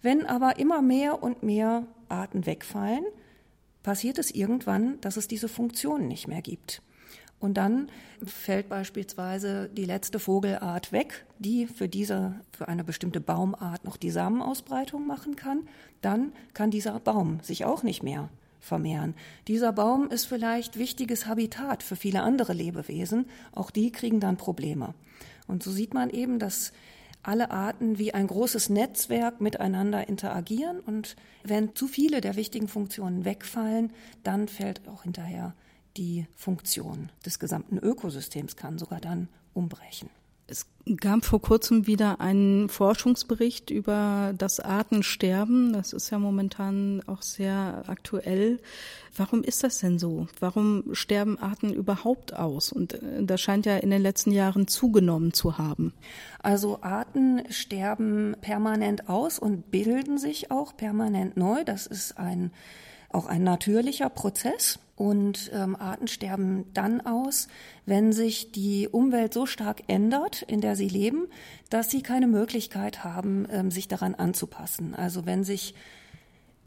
Wenn 0.02 0.26
aber 0.26 0.58
immer 0.60 0.82
mehr 0.82 1.24
und 1.24 1.44
mehr 1.44 1.86
Arten 2.10 2.46
wegfallen, 2.46 3.04
passiert 3.84 4.18
es 4.18 4.32
irgendwann, 4.32 5.00
dass 5.02 5.18
es 5.18 5.28
diese 5.28 5.48
Funktion 5.50 6.08
nicht 6.08 6.28
mehr 6.28 6.42
gibt. 6.42 6.82
Und 7.40 7.56
dann 7.56 7.90
fällt 8.26 8.70
beispielsweise 8.70 9.70
die 9.70 9.86
letzte 9.86 10.20
Vogelart 10.20 10.92
weg, 10.92 11.26
die 11.38 11.68
für 11.68 11.88
diese, 11.88 12.40
für 12.52 12.68
eine 12.68 12.84
bestimmte 12.84 13.20
Baumart 13.20 13.84
noch 13.84 13.98
die 13.98 14.10
Samenausbreitung 14.10 15.06
machen 15.06 15.36
kann. 15.36 15.68
Dann 16.02 16.32
kann 16.54 16.72
dieser 16.72 17.00
Baum 17.00 17.40
sich 17.42 17.66
auch 17.66 17.84
nicht 17.84 18.04
mehr 18.04 18.30
vermehren. 18.62 19.14
Dieser 19.48 19.74
Baum 19.74 20.10
ist 20.10 20.26
vielleicht 20.26 20.80
wichtiges 20.80 21.28
Habitat 21.28 21.84
für 21.84 21.96
viele 21.96 22.24
andere 22.24 22.54
Lebewesen. 22.54 23.26
Auch 23.52 23.70
die 23.70 23.92
kriegen 23.92 24.20
dann 24.20 24.38
Probleme. 24.38 24.96
Und 25.48 25.62
so 25.62 25.72
sieht 25.72 25.94
man 25.94 26.10
eben, 26.10 26.40
dass 26.40 26.72
alle 27.22 27.52
Arten 27.52 27.98
wie 27.98 28.14
ein 28.14 28.28
großes 28.28 28.70
Netzwerk 28.70 29.42
miteinander 29.42 30.08
interagieren. 30.08 30.80
Und 30.80 31.16
wenn 31.44 31.76
zu 31.76 31.88
viele 31.88 32.22
der 32.22 32.36
wichtigen 32.36 32.68
Funktionen 32.68 33.26
wegfallen, 33.26 33.92
dann 34.24 34.48
fällt 34.48 34.88
auch 34.88 35.04
hinterher 35.04 35.54
die 35.98 36.28
Funktion 36.36 37.10
des 37.26 37.40
gesamten 37.40 37.78
Ökosystems, 37.78 38.56
kann 38.56 38.78
sogar 38.78 39.00
dann 39.00 39.28
umbrechen. 39.54 40.10
Es 40.48 40.68
gab 41.02 41.26
vor 41.26 41.42
kurzem 41.42 41.88
wieder 41.88 42.22
einen 42.22 42.70
Forschungsbericht 42.70 43.72
über 43.72 44.32
das 44.38 44.60
Artensterben. 44.60 45.74
Das 45.74 45.92
ist 45.92 46.12
ja 46.12 46.20
momentan 46.20 47.02
auch 47.08 47.24
sehr 47.24 47.84
aktuell. 47.88 48.60
Warum 49.16 49.42
ist 49.42 49.64
das 49.64 49.80
denn 49.80 49.98
so? 49.98 50.28
Warum 50.40 50.94
sterben 50.94 51.40
Arten 51.40 51.74
überhaupt 51.74 52.36
aus? 52.36 52.72
Und 52.72 52.94
äh, 52.94 53.24
das 53.24 53.42
scheint 53.42 53.66
ja 53.66 53.78
in 53.78 53.90
den 53.90 54.04
letzten 54.04 54.32
Jahren 54.32 54.68
zugenommen 54.68 55.34
zu 55.34 55.58
haben. 55.58 55.94
Also 56.44 56.80
Arten 56.84 57.42
sterben 57.50 58.36
permanent 58.42 59.10
aus 59.10 59.40
und 59.40 59.72
bilden 59.72 60.20
sich 60.20 60.52
auch 60.52 60.78
permanent 60.78 61.38
neu. 61.38 61.64
Das 61.64 61.88
ist 61.88 62.20
ein 62.20 62.52
auch 63.10 63.26
ein 63.26 63.44
natürlicher 63.44 64.10
Prozess 64.10 64.80
und 64.96 65.52
ähm, 65.54 65.76
Arten 65.76 66.08
sterben 66.08 66.66
dann 66.74 67.02
aus, 67.02 67.48
wenn 67.86 68.14
sich 68.14 68.52
die 68.52 68.88
Umwelt 68.88 69.34
so 69.34 69.46
stark 69.46 69.84
ändert, 69.88 70.42
in 70.44 70.62
der 70.62 70.76
sie 70.76 70.88
leben, 70.88 71.28
dass 71.70 71.90
sie 71.90 72.02
keine 72.02 72.28
Möglichkeit 72.28 73.04
haben, 73.04 73.46
ähm, 73.52 73.72
sich 73.72 73.88
daran 73.88 74.16
anzupassen. 74.16 74.96
Also 74.96 75.26
wenn 75.26 75.44
sich 75.44 75.76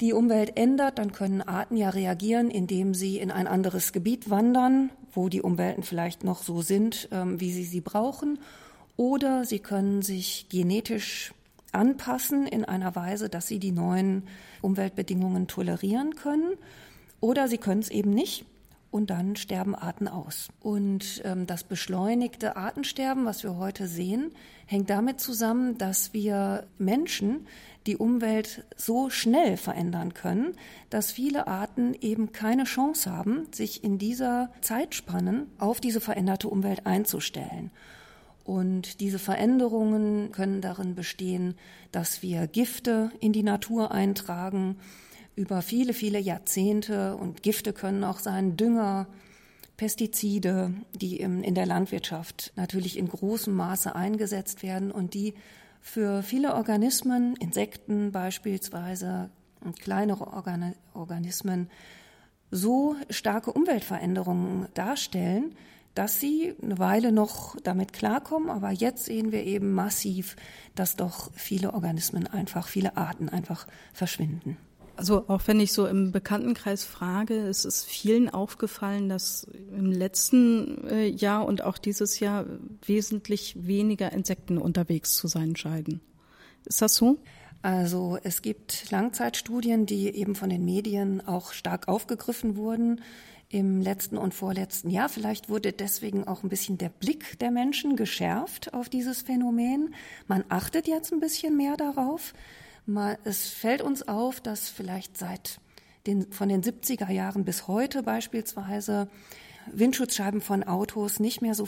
die 0.01 0.13
Umwelt 0.13 0.57
ändert, 0.57 0.99
dann 0.99 1.13
können 1.13 1.43
Arten 1.43 1.77
ja 1.77 1.91
reagieren, 1.91 2.51
indem 2.51 2.95
sie 2.95 3.19
in 3.19 3.31
ein 3.31 3.47
anderes 3.47 3.93
Gebiet 3.93 4.31
wandern, 4.31 4.91
wo 5.13 5.29
die 5.29 5.43
Umwelten 5.43 5.83
vielleicht 5.83 6.23
noch 6.23 6.43
so 6.43 6.61
sind, 6.61 7.09
ähm, 7.11 7.41
wie 7.41 7.53
sie 7.53 7.65
sie 7.65 7.81
brauchen. 7.81 8.39
Oder 8.97 9.45
sie 9.45 9.59
können 9.59 10.03
sich 10.03 10.49
genetisch 10.49 11.33
anpassen 11.73 12.47
in 12.47 12.65
einer 12.65 12.95
Weise, 12.97 13.29
dass 13.29 13.47
sie 13.47 13.59
die 13.59 13.73
neuen 13.73 14.25
Umweltbedingungen 14.63 15.49
tolerieren 15.49 16.15
können. 16.15 16.55
Oder 17.21 17.49
sie 17.49 17.59
können 17.59 17.81
es 17.81 17.91
eben 17.91 18.11
nicht 18.11 18.47
und 18.91 19.11
dann 19.11 19.37
sterben 19.37 19.75
Arten 19.75 20.09
aus. 20.09 20.49
Und 20.61 21.23
ähm, 21.25 21.47
das 21.47 21.65
beschleunigte 21.65 22.57
Artensterben, 22.57 23.25
was 23.25 23.43
wir 23.43 23.57
heute 23.57 23.87
sehen, 23.87 24.33
hängt 24.67 24.89
damit 24.91 25.21
zusammen, 25.21 25.77
dass 25.79 26.15
wir 26.15 26.67
Menschen 26.79 27.47
die 27.87 27.97
Umwelt 27.97 28.65
so 28.77 29.11
schnell 29.11 29.57
verändern 29.57 30.15
können, 30.15 30.55
dass 30.91 31.11
viele 31.11 31.47
Arten 31.47 31.95
eben 32.01 32.33
keine 32.33 32.65
Chance 32.65 33.11
haben, 33.11 33.47
sich 33.53 33.85
in 33.85 33.99
dieser 33.99 34.51
Zeitspanne 34.61 35.47
auf 35.59 35.81
diese 35.81 36.01
veränderte 36.01 36.49
Umwelt 36.49 36.87
einzustellen. 36.87 37.71
Und 38.49 39.01
diese 39.01 39.19
Veränderungen 39.19 40.33
können 40.33 40.63
darin 40.63 40.95
bestehen, 40.95 41.55
dass 41.93 42.23
wir 42.23 42.47
Gifte 42.47 43.13
in 43.21 43.35
die 43.35 43.43
Natur 43.43 43.93
eintragen 43.93 44.79
über 45.37 45.61
viele, 45.61 45.93
viele 45.93 46.19
Jahrzehnte. 46.19 47.15
Und 47.17 47.43
Gifte 47.43 47.75
können 47.75 48.05
auch 48.05 48.19
sein 48.19 48.57
Dünger, 48.57 49.07
Pestizide, 49.77 50.73
die 50.95 51.21
in 51.21 51.55
der 51.55 51.67
Landwirtschaft 51.67 52.55
natürlich 52.57 52.97
in 52.99 53.09
großem 53.09 53.53
Maße 53.55 53.95
eingesetzt 53.95 54.63
werden 54.63 54.93
und 54.93 55.13
die 55.13 55.35
für 55.83 56.23
viele 56.23 56.55
Organismen, 56.55 57.37
Insekten 57.37 58.13
beispielsweise, 58.13 59.29
und 59.61 59.79
kleinere 59.79 60.27
Organismen, 60.95 61.69
so 62.51 62.97
starke 63.11 63.53
Umweltveränderungen 63.53 64.69
darstellen, 64.73 65.55
dass 65.99 66.21
sie 66.21 66.55
eine 66.63 66.79
Weile 66.79 67.11
noch 67.11 67.57
damit 67.65 67.93
klarkommen, 67.93 68.51
aber 68.51 68.71
jetzt 68.71 69.07
sehen 69.07 69.33
wir 69.33 69.43
eben 69.43 69.73
massiv, 69.73 70.37
dass 70.77 70.95
doch 70.95 71.33
viele 71.35 71.75
Organismen 71.75 72.29
einfach, 72.29 72.69
viele 72.69 72.97
Arten 72.97 73.29
einfach 73.29 73.67
verschwinden. 73.93 74.57
Also 74.95 75.25
auch 75.27 75.43
wenn 75.47 75.59
ich 75.59 75.73
so 75.73 75.89
im 75.89 76.13
Bekanntenkreis 76.13 76.85
frage, 76.85 77.35
es 77.49 77.65
ist 77.65 77.85
vielen 77.85 78.31
aufgefallen, 78.31 79.09
dass 79.09 79.49
im 79.77 79.91
letzten 79.91 80.87
äh, 80.87 81.09
Jahr 81.09 81.45
und 81.45 81.65
auch 81.65 81.79
dieses 81.79 82.21
Jahr 82.21 82.47
wesentlich 82.87 83.57
weniger 83.67 84.13
Insekten 84.13 84.57
unterwegs 84.57 85.15
zu 85.15 85.27
sein 85.27 85.57
scheinen. 85.57 86.01
Ist 86.65 86.81
das 86.81 86.95
so? 86.95 87.19
Also 87.61 88.19
es 88.23 88.41
gibt 88.41 88.93
Langzeitstudien, 88.93 89.85
die 89.85 90.15
eben 90.15 90.37
von 90.37 90.49
den 90.49 90.65
Medien 90.65 91.27
auch 91.27 91.53
stark 91.53 91.89
aufgegriffen 91.89 92.55
wurden 92.55 93.01
im 93.51 93.81
letzten 93.81 94.19
und 94.19 94.35
vorletzten 94.35 94.91
Jahr. 94.91 95.09
Vielleicht 95.09 95.49
wurde 95.49 95.73
deswegen 95.73 96.27
auch 96.27 96.43
ein 96.43 96.51
bisschen 96.51 96.77
der 96.77 96.91
Blick 96.91 97.39
der 97.39 97.51
Menschen 97.51 97.97
geschärft 97.97 98.75
auf 98.75 98.89
dieses 98.89 99.23
Phänomen. 99.23 99.95
Man 100.27 100.45
achtet 100.49 100.87
jetzt 100.87 101.13
ein 101.13 101.21
bisschen 101.21 101.57
mehr 101.57 101.77
darauf. 101.77 102.35
Es 103.25 103.49
fällt 103.49 103.83
uns 103.83 104.07
auf, 104.07 104.41
dass 104.41 104.69
vielleicht 104.69 105.17
seit 105.17 105.61
den, 106.07 106.31
von 106.31 106.49
den 106.49 106.63
70er 106.63 107.11
Jahren 107.11 107.45
bis 107.45 107.69
heute 107.69 108.03
beispielsweise 108.03 109.09
Windschutzscheiben 109.73 110.41
von 110.41 110.65
Autos 110.65 111.21
nicht 111.21 111.43
mehr 111.43 111.55
so 111.55 111.67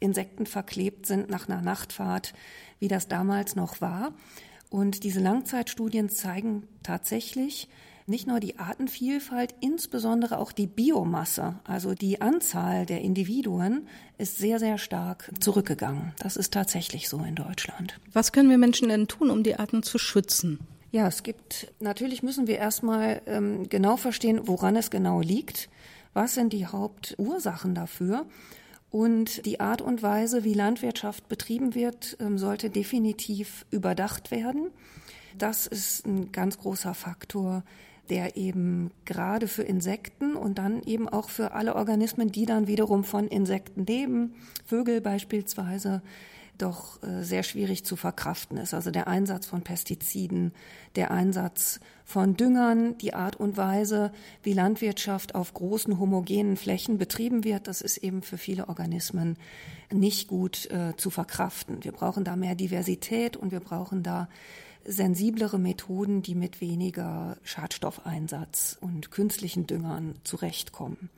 Insekten 0.00 0.46
verklebt 0.46 1.06
sind 1.06 1.30
nach 1.30 1.48
einer 1.48 1.60
Nachtfahrt, 1.60 2.32
wie 2.80 2.88
das 2.88 3.08
damals 3.08 3.56
noch 3.56 3.80
war. 3.80 4.12
Und 4.70 5.04
diese 5.04 5.20
Langzeitstudien 5.20 6.08
zeigen 6.08 6.66
tatsächlich, 6.82 7.68
nicht 8.06 8.26
nur 8.26 8.40
die 8.40 8.58
Artenvielfalt, 8.58 9.54
insbesondere 9.60 10.38
auch 10.38 10.52
die 10.52 10.66
Biomasse, 10.66 11.54
also 11.64 11.94
die 11.94 12.20
Anzahl 12.20 12.86
der 12.86 13.00
Individuen, 13.00 13.88
ist 14.18 14.38
sehr, 14.38 14.58
sehr 14.58 14.78
stark 14.78 15.30
zurückgegangen. 15.40 16.12
Das 16.18 16.36
ist 16.36 16.52
tatsächlich 16.52 17.08
so 17.08 17.18
in 17.20 17.34
Deutschland. 17.34 17.98
Was 18.12 18.32
können 18.32 18.50
wir 18.50 18.58
Menschen 18.58 18.88
denn 18.88 19.08
tun, 19.08 19.30
um 19.30 19.42
die 19.42 19.56
Arten 19.56 19.82
zu 19.82 19.98
schützen? 19.98 20.58
Ja, 20.92 21.08
es 21.08 21.22
gibt, 21.22 21.72
natürlich 21.80 22.22
müssen 22.22 22.46
wir 22.46 22.58
erstmal 22.58 23.20
ähm, 23.26 23.68
genau 23.68 23.96
verstehen, 23.96 24.42
woran 24.44 24.76
es 24.76 24.90
genau 24.90 25.20
liegt. 25.20 25.68
Was 26.12 26.34
sind 26.34 26.52
die 26.52 26.66
Hauptursachen 26.66 27.74
dafür? 27.74 28.26
Und 28.90 29.44
die 29.44 29.58
Art 29.58 29.82
und 29.82 30.04
Weise, 30.04 30.44
wie 30.44 30.54
Landwirtschaft 30.54 31.28
betrieben 31.28 31.74
wird, 31.74 32.16
ähm, 32.20 32.38
sollte 32.38 32.70
definitiv 32.70 33.66
überdacht 33.72 34.30
werden. 34.30 34.70
Das 35.36 35.66
ist 35.66 36.06
ein 36.06 36.30
ganz 36.30 36.58
großer 36.58 36.94
Faktor, 36.94 37.64
der 38.10 38.36
eben 38.36 38.90
gerade 39.04 39.48
für 39.48 39.62
Insekten 39.62 40.36
und 40.36 40.58
dann 40.58 40.82
eben 40.82 41.08
auch 41.08 41.30
für 41.30 41.52
alle 41.52 41.74
Organismen, 41.74 42.30
die 42.30 42.46
dann 42.46 42.66
wiederum 42.66 43.04
von 43.04 43.28
Insekten 43.28 43.86
leben, 43.86 44.34
Vögel 44.64 45.00
beispielsweise, 45.00 46.02
doch 46.58 47.02
äh, 47.02 47.22
sehr 47.22 47.42
schwierig 47.42 47.84
zu 47.84 47.96
verkraften 47.96 48.56
ist. 48.58 48.74
Also 48.74 48.90
der 48.90 49.08
Einsatz 49.08 49.46
von 49.46 49.62
Pestiziden, 49.62 50.52
der 50.94 51.10
Einsatz 51.10 51.80
von 52.04 52.36
Düngern, 52.36 52.96
die 52.98 53.14
Art 53.14 53.36
und 53.36 53.56
Weise, 53.56 54.12
wie 54.42 54.52
Landwirtschaft 54.52 55.34
auf 55.34 55.54
großen 55.54 55.98
homogenen 55.98 56.56
Flächen 56.56 56.98
betrieben 56.98 57.44
wird, 57.44 57.66
das 57.66 57.80
ist 57.80 57.96
eben 57.98 58.22
für 58.22 58.38
viele 58.38 58.68
Organismen 58.68 59.36
nicht 59.92 60.28
gut 60.28 60.70
äh, 60.70 60.96
zu 60.96 61.10
verkraften. 61.10 61.82
Wir 61.82 61.92
brauchen 61.92 62.24
da 62.24 62.36
mehr 62.36 62.54
Diversität 62.54 63.36
und 63.36 63.50
wir 63.50 63.60
brauchen 63.60 64.02
da 64.02 64.28
sensiblere 64.84 65.58
Methoden, 65.58 66.22
die 66.22 66.34
mit 66.34 66.60
weniger 66.60 67.36
Schadstoffeinsatz 67.42 68.78
und 68.80 69.10
künstlichen 69.10 69.66
Düngern 69.66 70.16
zurechtkommen. 70.24 71.10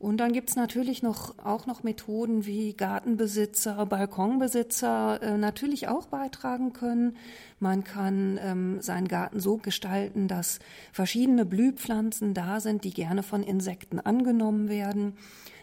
Und 0.00 0.16
dann 0.16 0.32
gibt's 0.32 0.56
natürlich 0.56 1.02
noch, 1.02 1.38
auch 1.44 1.66
noch 1.66 1.82
Methoden, 1.82 2.46
wie 2.46 2.72
Gartenbesitzer, 2.72 3.84
Balkonbesitzer 3.84 5.22
äh, 5.22 5.36
natürlich 5.36 5.88
auch 5.88 6.06
beitragen 6.06 6.72
können. 6.72 7.18
Man 7.58 7.84
kann 7.84 8.40
ähm, 8.42 8.80
seinen 8.80 9.08
Garten 9.08 9.40
so 9.40 9.58
gestalten, 9.58 10.26
dass 10.26 10.58
verschiedene 10.90 11.44
Blühpflanzen 11.44 12.32
da 12.32 12.60
sind, 12.60 12.84
die 12.84 12.94
gerne 12.94 13.22
von 13.22 13.42
Insekten 13.42 14.00
angenommen 14.00 14.70
werden, 14.70 15.18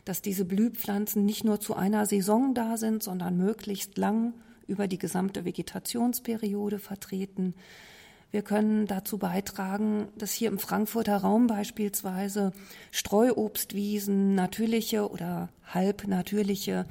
dass 0.05 0.21
diese 0.21 0.45
Blühpflanzen 0.45 1.25
nicht 1.25 1.43
nur 1.43 1.59
zu 1.59 1.75
einer 1.75 2.05
Saison 2.05 2.53
da 2.53 2.77
sind, 2.77 3.01
sondern 3.01 3.37
möglichst 3.37 3.97
lang 3.97 4.35
über 4.67 4.87
die 4.87 4.97
gesamte 4.97 5.45
Vegetationsperiode 5.45 6.79
vertreten. 6.79 7.53
Wir 8.29 8.41
können 8.41 8.87
dazu 8.87 9.17
beitragen, 9.17 10.09
dass 10.17 10.33
hier 10.33 10.49
im 10.49 10.59
Frankfurter 10.59 11.17
Raum 11.17 11.47
beispielsweise 11.47 12.51
Streuobstwiesen, 12.91 14.35
natürliche 14.35 15.09
oder 15.09 15.49
halbnatürliche 15.65 16.85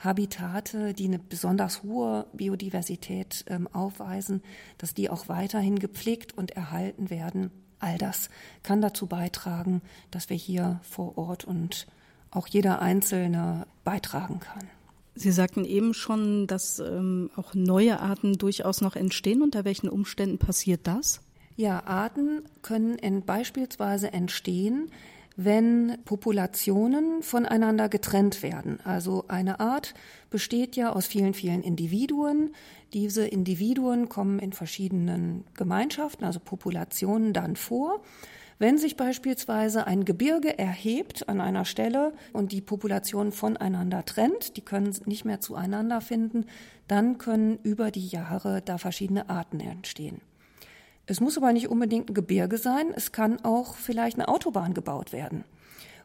Habitate, 0.00 0.94
die 0.94 1.04
eine 1.04 1.18
besonders 1.18 1.82
hohe 1.82 2.26
Biodiversität 2.32 3.44
ähm, 3.48 3.68
aufweisen, 3.72 4.42
dass 4.78 4.94
die 4.94 5.10
auch 5.10 5.28
weiterhin 5.28 5.78
gepflegt 5.78 6.36
und 6.36 6.52
erhalten 6.52 7.10
werden. 7.10 7.50
All 7.78 7.98
das 7.98 8.28
kann 8.62 8.80
dazu 8.80 9.06
beitragen, 9.06 9.82
dass 10.10 10.28
wir 10.28 10.36
hier 10.36 10.80
vor 10.82 11.16
Ort 11.18 11.44
und 11.44 11.86
auch 12.30 12.46
jeder 12.46 12.80
Einzelne 12.80 13.66
beitragen 13.84 14.40
kann. 14.40 14.68
Sie 15.14 15.32
sagten 15.32 15.64
eben 15.64 15.94
schon, 15.94 16.46
dass 16.46 16.78
ähm, 16.78 17.30
auch 17.36 17.54
neue 17.54 18.00
Arten 18.00 18.38
durchaus 18.38 18.80
noch 18.80 18.96
entstehen. 18.96 19.42
Unter 19.42 19.64
welchen 19.64 19.88
Umständen 19.88 20.38
passiert 20.38 20.80
das? 20.84 21.20
Ja, 21.56 21.84
Arten 21.84 22.42
können 22.62 22.96
in, 22.96 23.22
beispielsweise 23.22 24.12
entstehen, 24.12 24.90
wenn 25.36 25.98
Populationen 26.04 27.22
voneinander 27.22 27.88
getrennt 27.88 28.42
werden. 28.42 28.78
Also 28.84 29.24
eine 29.28 29.60
Art 29.60 29.94
besteht 30.30 30.76
ja 30.76 30.92
aus 30.92 31.06
vielen, 31.06 31.34
vielen 31.34 31.62
Individuen. 31.62 32.54
Diese 32.92 33.26
Individuen 33.26 34.08
kommen 34.08 34.38
in 34.38 34.52
verschiedenen 34.52 35.44
Gemeinschaften, 35.54 36.24
also 36.24 36.40
Populationen 36.40 37.32
dann 37.32 37.56
vor. 37.56 38.02
Wenn 38.60 38.76
sich 38.76 38.98
beispielsweise 38.98 39.86
ein 39.86 40.04
Gebirge 40.04 40.58
erhebt 40.58 41.30
an 41.30 41.40
einer 41.40 41.64
Stelle 41.64 42.12
und 42.34 42.52
die 42.52 42.60
Population 42.60 43.32
voneinander 43.32 44.04
trennt, 44.04 44.58
die 44.58 44.60
können 44.60 44.94
nicht 45.06 45.24
mehr 45.24 45.40
zueinander 45.40 46.02
finden, 46.02 46.44
dann 46.86 47.16
können 47.16 47.58
über 47.62 47.90
die 47.90 48.06
Jahre 48.06 48.60
da 48.60 48.76
verschiedene 48.76 49.30
Arten 49.30 49.60
entstehen. 49.60 50.20
Es 51.06 51.20
muss 51.20 51.38
aber 51.38 51.54
nicht 51.54 51.68
unbedingt 51.68 52.10
ein 52.10 52.14
Gebirge 52.14 52.58
sein, 52.58 52.92
es 52.94 53.12
kann 53.12 53.42
auch 53.46 53.76
vielleicht 53.76 54.18
eine 54.18 54.28
Autobahn 54.28 54.74
gebaut 54.74 55.14
werden. 55.14 55.44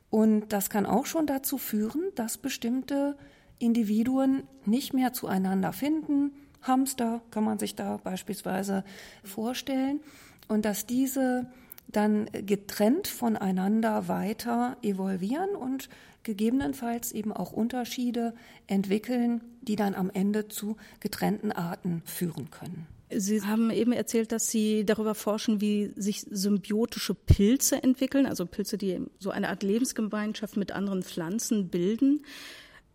Und 0.09 0.53
das 0.53 0.69
kann 0.69 0.85
auch 0.85 1.07
schon 1.07 1.27
dazu 1.27 1.57
führen, 1.57 2.03
dass 2.15 2.37
bestimmte 2.37 3.17
Individuen 3.59 4.43
nicht 4.65 4.93
mehr 4.93 5.11
zueinander 5.11 5.73
finden. 5.73 6.31
Hamster 6.61 7.21
kann 7.31 7.43
man 7.43 7.59
sich 7.59 7.75
da 7.75 7.97
beispielsweise 7.97 8.85
vorstellen. 9.25 9.99
Und 10.47 10.63
dass 10.63 10.85
diese 10.85 11.47
dann 11.87 12.29
getrennt 12.45 13.07
voneinander 13.07 14.07
weiter 14.07 14.77
evolvieren 14.81 15.55
und 15.55 15.89
gegebenenfalls 16.23 17.11
eben 17.11 17.31
auch 17.31 17.53
Unterschiede 17.53 18.33
entwickeln, 18.67 19.41
die 19.61 19.75
dann 19.75 19.95
am 19.95 20.09
Ende 20.09 20.47
zu 20.47 20.75
getrennten 20.99 21.51
Arten 21.51 22.01
führen 22.05 22.49
können. 22.51 22.87
Sie 23.11 23.41
haben 23.43 23.69
eben 23.69 23.91
erzählt, 23.91 24.31
dass 24.31 24.49
Sie 24.49 24.83
darüber 24.83 25.13
forschen, 25.13 25.61
wie 25.61 25.91
sich 25.95 26.25
symbiotische 26.29 27.13
Pilze 27.13 27.81
entwickeln, 27.81 28.25
also 28.25 28.45
Pilze, 28.45 28.77
die 28.77 28.99
so 29.19 29.29
eine 29.29 29.49
Art 29.49 29.61
Lebensgemeinschaft 29.61 30.57
mit 30.57 30.71
anderen 30.71 31.03
Pflanzen 31.03 31.69
bilden. 31.69 32.25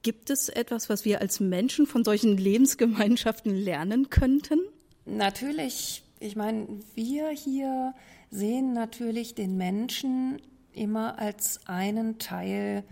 Gibt 0.02 0.30
es 0.30 0.48
etwas, 0.48 0.88
was 0.88 1.04
wir 1.04 1.20
als 1.20 1.40
Menschen 1.40 1.86
von 1.86 2.04
solchen 2.04 2.36
Lebensgemeinschaften 2.36 3.54
lernen 3.54 4.10
könnten? 4.10 4.58
Natürlich. 5.06 6.02
Ich 6.18 6.36
meine, 6.36 6.66
wir 6.94 7.28
hier 7.30 7.94
sehen 8.30 8.72
natürlich 8.72 9.34
den 9.34 9.56
Menschen 9.56 10.40
immer 10.72 11.18
als 11.18 11.66
einen 11.66 12.18
Teil 12.18 12.84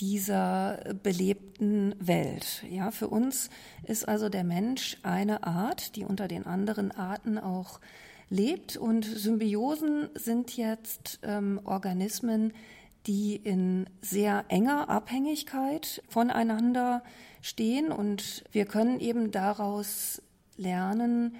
dieser 0.00 0.94
belebten 1.02 1.94
Welt. 2.00 2.64
Ja, 2.68 2.90
für 2.90 3.08
uns 3.08 3.50
ist 3.84 4.08
also 4.08 4.28
der 4.28 4.44
Mensch 4.44 4.96
eine 5.02 5.44
Art, 5.44 5.96
die 5.96 6.04
unter 6.04 6.26
den 6.28 6.46
anderen 6.46 6.90
Arten 6.90 7.38
auch 7.38 7.80
lebt. 8.28 8.76
Und 8.76 9.04
Symbiosen 9.04 10.08
sind 10.14 10.56
jetzt 10.56 11.20
ähm, 11.22 11.60
Organismen, 11.64 12.52
die 13.06 13.36
in 13.36 13.86
sehr 14.00 14.46
enger 14.48 14.88
Abhängigkeit 14.88 16.02
voneinander 16.08 17.02
stehen. 17.42 17.92
Und 17.92 18.44
wir 18.50 18.64
können 18.64 18.98
eben 18.98 19.30
daraus 19.30 20.22
lernen, 20.56 21.36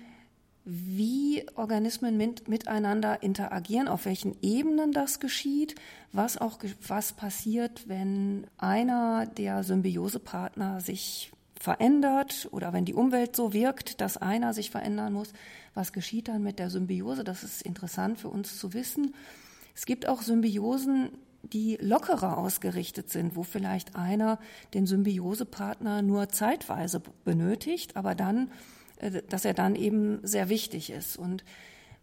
wie 0.64 1.44
Organismen 1.56 2.16
mit, 2.16 2.48
miteinander 2.48 3.22
interagieren, 3.22 3.86
auf 3.86 4.06
welchen 4.06 4.34
Ebenen 4.40 4.92
das 4.92 5.20
geschieht, 5.20 5.74
was 6.12 6.38
auch 6.38 6.58
was 6.86 7.12
passiert, 7.12 7.86
wenn 7.88 8.46
einer 8.56 9.26
der 9.26 9.62
Symbiosepartner 9.62 10.80
sich 10.80 11.32
verändert 11.60 12.48
oder 12.50 12.72
wenn 12.72 12.84
die 12.84 12.94
Umwelt 12.94 13.36
so 13.36 13.52
wirkt, 13.52 14.00
dass 14.00 14.16
einer 14.16 14.54
sich 14.54 14.70
verändern 14.70 15.12
muss, 15.12 15.32
was 15.74 15.92
geschieht 15.92 16.28
dann 16.28 16.42
mit 16.42 16.58
der 16.58 16.70
Symbiose? 16.70 17.24
Das 17.24 17.42
ist 17.42 17.62
interessant 17.62 18.18
für 18.18 18.28
uns 18.28 18.58
zu 18.58 18.72
wissen. 18.72 19.14
Es 19.74 19.86
gibt 19.86 20.08
auch 20.08 20.22
Symbiosen, 20.22 21.10
die 21.42 21.76
lockerer 21.80 22.38
ausgerichtet 22.38 23.10
sind, 23.10 23.36
wo 23.36 23.42
vielleicht 23.42 23.96
einer 23.96 24.38
den 24.72 24.86
Symbiosepartner 24.86 26.00
nur 26.00 26.28
zeitweise 26.30 27.02
benötigt, 27.24 27.96
aber 27.96 28.14
dann 28.14 28.50
dass 29.28 29.44
er 29.44 29.54
dann 29.54 29.76
eben 29.76 30.20
sehr 30.22 30.48
wichtig 30.48 30.90
ist. 30.90 31.16
Und 31.16 31.44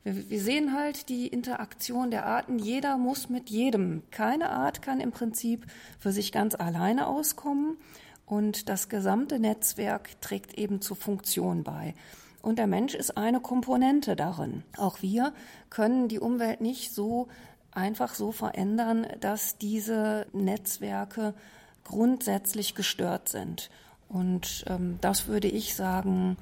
wir, 0.04 0.40
sehen 0.40 0.74
halt 0.74 1.10
die 1.10 1.28
Interaktion 1.28 2.10
der 2.10 2.26
Arten. 2.26 2.58
Jeder 2.58 2.98
muss 2.98 3.30
mit 3.30 3.50
jedem. 3.50 4.02
Keine 4.10 4.50
Art 4.50 4.82
kann 4.82 5.00
im 5.00 5.12
Prinzip 5.12 5.68
für 6.00 6.12
sich 6.12 6.32
ganz 6.32 6.56
alleine 6.56 7.08
auskommen. 7.08 7.78
Und 8.26 8.70
das 8.70 8.90
gesamte 8.90 9.40
Netzwerk 9.40 10.20
trägt 10.22 10.58
eben 10.58 10.82
zur 10.82 10.98
Funktion 10.98 11.64
bei. 11.64 11.94
Und 12.42 12.58
der 12.58 12.66
Mensch 12.66 12.96
ist 12.96 13.18
eine 13.18 13.40
Komponente 13.40 14.16
darin. 14.16 14.64
Auch 14.78 15.02
wir 15.02 15.34
können 15.70 16.08
die 16.08 16.20
Umwelt 16.20 16.62
nicht 16.62 16.94
so 16.94 17.28
einfach 17.72 18.16
so 18.16 18.32
verändern, 18.32 19.06
dass 19.20 19.58
diese 19.58 20.26
Netzwerke 20.34 21.36
grundsätzlich 21.84 22.74
gestört 22.74 23.30
sind. 23.30 23.70
Und 24.10 24.66
ähm, 24.68 24.98
das 25.02 25.28
würde 25.28 25.48
ich 25.48 25.76
sagen, 25.76 26.38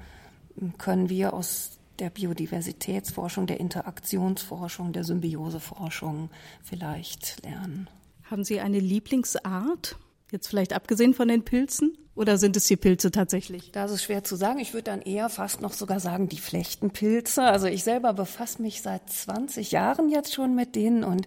können 0.78 1.08
wir 1.08 1.34
aus 1.34 1.78
der 1.98 2.10
Biodiversitätsforschung, 2.10 3.46
der 3.46 3.60
Interaktionsforschung, 3.60 4.92
der 4.92 5.04
Symbioseforschung 5.04 6.30
vielleicht 6.62 7.42
lernen. 7.42 7.88
Haben 8.24 8.44
Sie 8.44 8.60
eine 8.60 8.78
Lieblingsart? 8.78 9.96
Jetzt 10.30 10.48
vielleicht 10.48 10.72
abgesehen 10.72 11.14
von 11.14 11.28
den 11.28 11.44
Pilzen? 11.44 11.96
Oder 12.20 12.36
sind 12.36 12.54
es 12.54 12.66
die 12.66 12.76
Pilze 12.76 13.10
tatsächlich? 13.10 13.72
Das 13.72 13.90
ist 13.90 14.02
schwer 14.02 14.22
zu 14.22 14.36
sagen. 14.36 14.58
Ich 14.58 14.74
würde 14.74 14.90
dann 14.90 15.00
eher 15.00 15.30
fast 15.30 15.62
noch 15.62 15.72
sogar 15.72 16.00
sagen, 16.00 16.28
die 16.28 16.36
Flechtenpilze. 16.36 17.42
Also 17.42 17.66
ich 17.66 17.82
selber 17.82 18.12
befasse 18.12 18.60
mich 18.60 18.82
seit 18.82 19.08
20 19.08 19.72
Jahren 19.72 20.10
jetzt 20.10 20.34
schon 20.34 20.54
mit 20.54 20.76
denen 20.76 21.02
und 21.02 21.26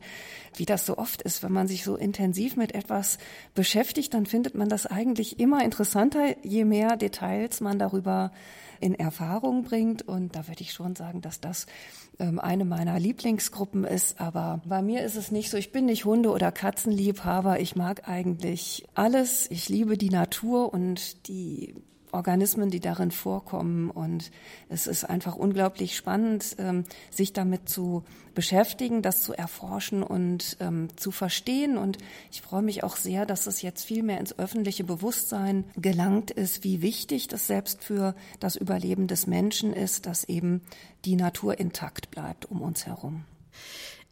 wie 0.55 0.65
das 0.65 0.85
so 0.85 0.99
oft 0.99 1.23
ist, 1.23 1.41
wenn 1.41 1.51
man 1.51 1.67
sich 1.67 1.83
so 1.83 1.95
intensiv 1.95 2.57
mit 2.57 2.75
etwas 2.75 3.17
beschäftigt, 3.55 4.13
dann 4.13 4.27
findet 4.27 4.53
man 4.53 4.69
das 4.69 4.85
eigentlich 4.85 5.39
immer 5.39 5.63
interessanter, 5.63 6.35
je 6.45 6.63
mehr 6.63 6.95
Details 6.95 7.59
man 7.59 7.79
darüber 7.79 8.31
in 8.79 8.93
Erfahrung 8.93 9.63
bringt. 9.63 10.03
Und 10.03 10.35
da 10.35 10.47
würde 10.47 10.61
ich 10.61 10.73
schon 10.73 10.95
sagen, 10.95 11.21
dass 11.21 11.39
das 11.39 11.65
ähm, 12.19 12.39
eine 12.39 12.65
meiner 12.65 12.99
Lieblingsgruppen 12.99 13.85
ist. 13.85 14.19
Aber 14.19 14.61
bei 14.65 14.81
mir 14.81 15.03
ist 15.03 15.15
es 15.15 15.31
nicht 15.31 15.49
so. 15.49 15.57
Ich 15.57 15.71
bin 15.71 15.85
nicht 15.85 16.05
Hunde- 16.05 16.31
oder 16.31 16.51
Katzenliebhaber. 16.51 17.59
Ich 17.59 17.75
mag 17.75 18.07
eigentlich 18.07 18.85
alles. 18.93 19.49
Ich 19.49 19.69
liebe 19.69 19.97
die 19.97 20.09
Natur 20.09 20.73
und 20.73 20.82
die 21.27 21.75
Organismen, 22.13 22.69
die 22.69 22.79
darin 22.79 23.11
vorkommen. 23.11 23.89
Und 23.89 24.31
es 24.69 24.87
ist 24.87 25.03
einfach 25.03 25.35
unglaublich 25.35 25.95
spannend, 25.95 26.55
ähm, 26.59 26.85
sich 27.09 27.33
damit 27.33 27.67
zu 27.67 28.03
beschäftigen, 28.35 29.01
das 29.01 29.23
zu 29.23 29.33
erforschen 29.33 30.03
und 30.03 30.57
ähm, 30.59 30.87
zu 30.95 31.11
verstehen. 31.11 31.77
Und 31.77 31.97
ich 32.31 32.41
freue 32.41 32.61
mich 32.61 32.83
auch 32.83 32.95
sehr, 32.95 33.25
dass 33.25 33.47
es 33.47 33.61
jetzt 33.61 33.83
viel 33.83 34.03
mehr 34.03 34.19
ins 34.19 34.37
öffentliche 34.37 34.83
Bewusstsein 34.83 35.65
gelangt 35.75 36.31
ist, 36.31 36.63
wie 36.63 36.81
wichtig 36.81 37.27
das 37.27 37.47
selbst 37.47 37.83
für 37.83 38.15
das 38.39 38.55
Überleben 38.55 39.07
des 39.07 39.27
Menschen 39.27 39.73
ist, 39.73 40.05
dass 40.05 40.23
eben 40.23 40.61
die 41.05 41.15
Natur 41.15 41.59
intakt 41.59 42.11
bleibt 42.11 42.49
um 42.49 42.61
uns 42.61 42.85
herum. 42.85 43.25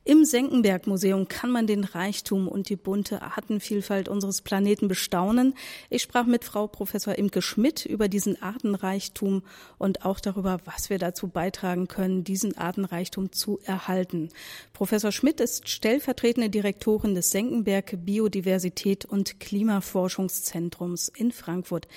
Im 0.04 0.26
Senckenberg-Museum 0.26 1.28
kann 1.28 1.52
man 1.52 1.68
den 1.68 1.84
Reichtum 1.84 2.48
und 2.48 2.70
die 2.70 2.76
bunte 2.76 3.22
Artenvielfalt 3.22 4.10
unseres 4.10 4.42
Planeten 4.42 4.88
bestaunen. 4.88 5.54
Ich 5.92 6.02
sprach 6.02 6.26
mit 6.26 6.44
Frau 6.44 6.66
Professor 6.66 7.16
Imke 7.16 7.44
Schmidt 7.44 7.86
über 7.86 8.08
diesen 8.08 8.42
Artenreichtum 8.42 9.44
und 9.78 10.04
auch 10.04 10.20
darüber, 10.20 10.60
was 10.66 10.90
wir 10.90 10.98
dazu 10.98 11.28
beitragen 11.28 11.88
können, 11.88 12.24
diesen 12.24 12.58
Artenreichtum 12.58 13.32
zu 13.32 13.60
erhalten. 13.64 14.30
Professor 14.74 15.12
Schmidt 15.12 15.40
ist 15.40 15.70
stellvertretende 15.70 16.50
Direktorin 16.50 17.14
des 17.14 17.30
Senckenberg 17.30 18.04
Biodiversität 18.04 19.06
und 19.06 19.40
Klimaforschungszentrums 19.40 21.10
in 21.10 21.32
Frankfurt. 21.32 21.88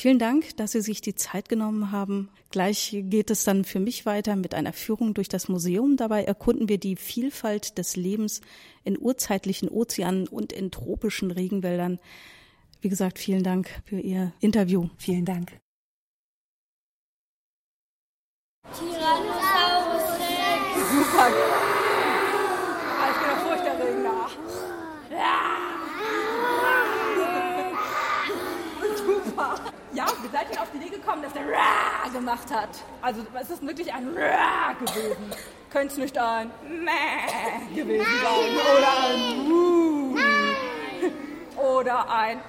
Vielen 0.00 0.18
Dank, 0.18 0.56
dass 0.56 0.72
Sie 0.72 0.80
sich 0.80 1.02
die 1.02 1.14
Zeit 1.14 1.50
genommen 1.50 1.92
haben. 1.92 2.30
Gleich 2.48 2.96
geht 3.02 3.30
es 3.30 3.44
dann 3.44 3.64
für 3.64 3.80
mich 3.80 4.06
weiter 4.06 4.34
mit 4.34 4.54
einer 4.54 4.72
Führung 4.72 5.12
durch 5.12 5.28
das 5.28 5.50
Museum. 5.50 5.98
Dabei 5.98 6.24
erkunden 6.24 6.70
wir 6.70 6.78
die 6.78 6.96
Vielfalt 6.96 7.76
des 7.76 7.96
Lebens 7.96 8.40
in 8.82 8.98
urzeitlichen 8.98 9.68
Ozeanen 9.68 10.26
und 10.26 10.54
in 10.54 10.70
tropischen 10.70 11.30
Regenwäldern. 11.30 11.98
Wie 12.80 12.88
gesagt, 12.88 13.18
vielen 13.18 13.42
Dank 13.42 13.68
für 13.84 14.00
Ihr 14.00 14.32
Interview. 14.40 14.88
Vielen 14.96 15.26
Dank. 15.26 15.60
Tyrannosaurus 18.72 20.02
anfangen. 20.78 21.34
Ah, 23.02 23.10
ich 23.10 23.18
bin 23.18 23.28
doch 23.28 23.42
furchterregender. 23.46 24.30
Super. 28.96 29.70
Ja, 29.92 30.06
wie 30.22 30.28
seid 30.28 30.46
ihr 30.52 30.60
auf 30.60 30.68
die 30.72 30.78
Idee 30.78 30.96
gekommen, 30.96 31.22
dass 31.22 31.32
der 31.32 31.42
Ra 31.42 32.08
gemacht 32.12 32.50
hat? 32.52 32.70
Also 33.02 33.24
es 33.40 33.50
ist 33.50 33.66
wirklich 33.66 33.92
ein 33.92 34.08
Ra 34.16 34.72
gewesen. 34.74 35.16
Könnte 35.70 35.92
es 35.94 35.98
nicht 35.98 36.18
ein 36.18 36.50
Mäh 36.68 37.74
gewesen 37.74 38.06
sein 38.22 38.50
oder 38.76 38.92
ein 39.08 39.50
Wuh 39.50 40.16
oder 41.56 42.10
ein 42.10 42.40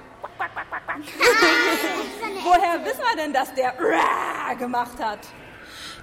Woher 2.43 2.85
wissen 2.85 3.01
wir 3.01 3.23
denn, 3.23 3.33
dass 3.33 3.53
der 3.53 3.73
Ra 3.79 4.53
gemacht 4.53 4.97
hat? 4.99 5.19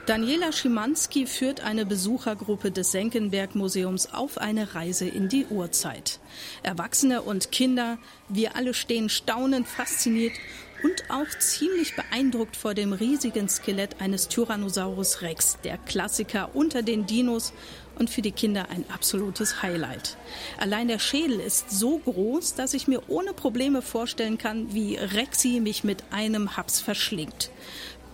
Daniela 0.07 0.53
Schimanski 0.53 1.27
führt 1.27 1.61
eine 1.61 1.85
Besuchergruppe 1.85 2.71
des 2.71 2.93
Senckenberg 2.93 3.55
Museums 3.55 4.15
auf 4.15 4.39
eine 4.39 4.75
Reise 4.75 5.07
in 5.07 5.29
die 5.29 5.45
Urzeit. 5.45 6.19
Erwachsene 6.63 7.21
und 7.21 7.53
Kinder, 7.53 7.99
wir 8.31 8.57
alle 8.57 8.73
stehen 8.73 9.11
staunend 9.11 9.69
fasziniert 9.69 10.33
und 10.83 11.11
auch 11.11 11.29
ziemlich 11.39 11.97
beeindruckt 11.97 12.57
vor 12.57 12.75
dem 12.75 12.93
riesigen 12.93 13.49
Skelett 13.49 14.01
eines 14.01 14.29
Tyrannosaurus 14.29 15.23
Rex, 15.23 15.59
der 15.65 15.79
Klassiker 15.79 16.51
unter 16.55 16.83
den 16.83 17.07
Dinos 17.07 17.53
und 17.99 18.11
für 18.11 18.23
die 18.23 18.33
Kinder 18.33 18.71
ein 18.71 18.85
absolutes 18.93 19.63
Highlight. 19.63 20.17
Allein 20.59 20.89
der 20.89 20.99
Schädel 20.99 21.41
ist 21.41 21.71
so 21.71 21.99
groß, 21.99 22.55
dass 22.55 22.75
ich 22.75 22.89
mir 22.89 23.03
ohne 23.09 23.33
Probleme 23.33 23.83
vorstellen 23.83 24.39
kann, 24.39 24.73
wie 24.73 24.97
Rexy 24.97 25.61
mich 25.61 25.85
mit 25.85 26.05
einem 26.11 26.57
Haps 26.57 26.81
verschlingt. 26.81 27.51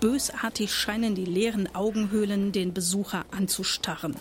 Bösartig 0.01 0.73
scheinen 0.73 1.15
die 1.15 1.25
leeren 1.25 1.75
Augenhöhlen 1.75 2.53
den 2.53 2.75
Besucher 2.75 3.25
anzustarren. 3.31 4.17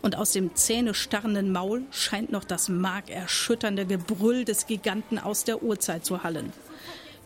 Und 0.00 0.16
aus 0.16 0.32
dem 0.32 0.56
zähnestarrenden 0.56 1.52
Maul 1.52 1.84
scheint 1.92 2.32
noch 2.32 2.42
das 2.42 2.68
markerschütternde 2.68 3.86
Gebrüll 3.86 4.44
des 4.44 4.66
Giganten 4.66 5.18
aus 5.18 5.44
der 5.44 5.62
Urzeit 5.62 6.04
zu 6.04 6.24
hallen. 6.24 6.52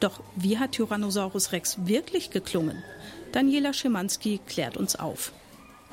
Doch 0.01 0.21
wie 0.35 0.59
hat 0.59 0.73
Tyrannosaurus 0.73 1.53
Rex 1.53 1.79
wirklich 1.87 2.31
geklungen? 2.31 2.83
Daniela 3.33 3.73
Schimanski 3.73 4.41
klärt 4.47 4.77
uns 4.77 4.97
auf. 4.97 5.33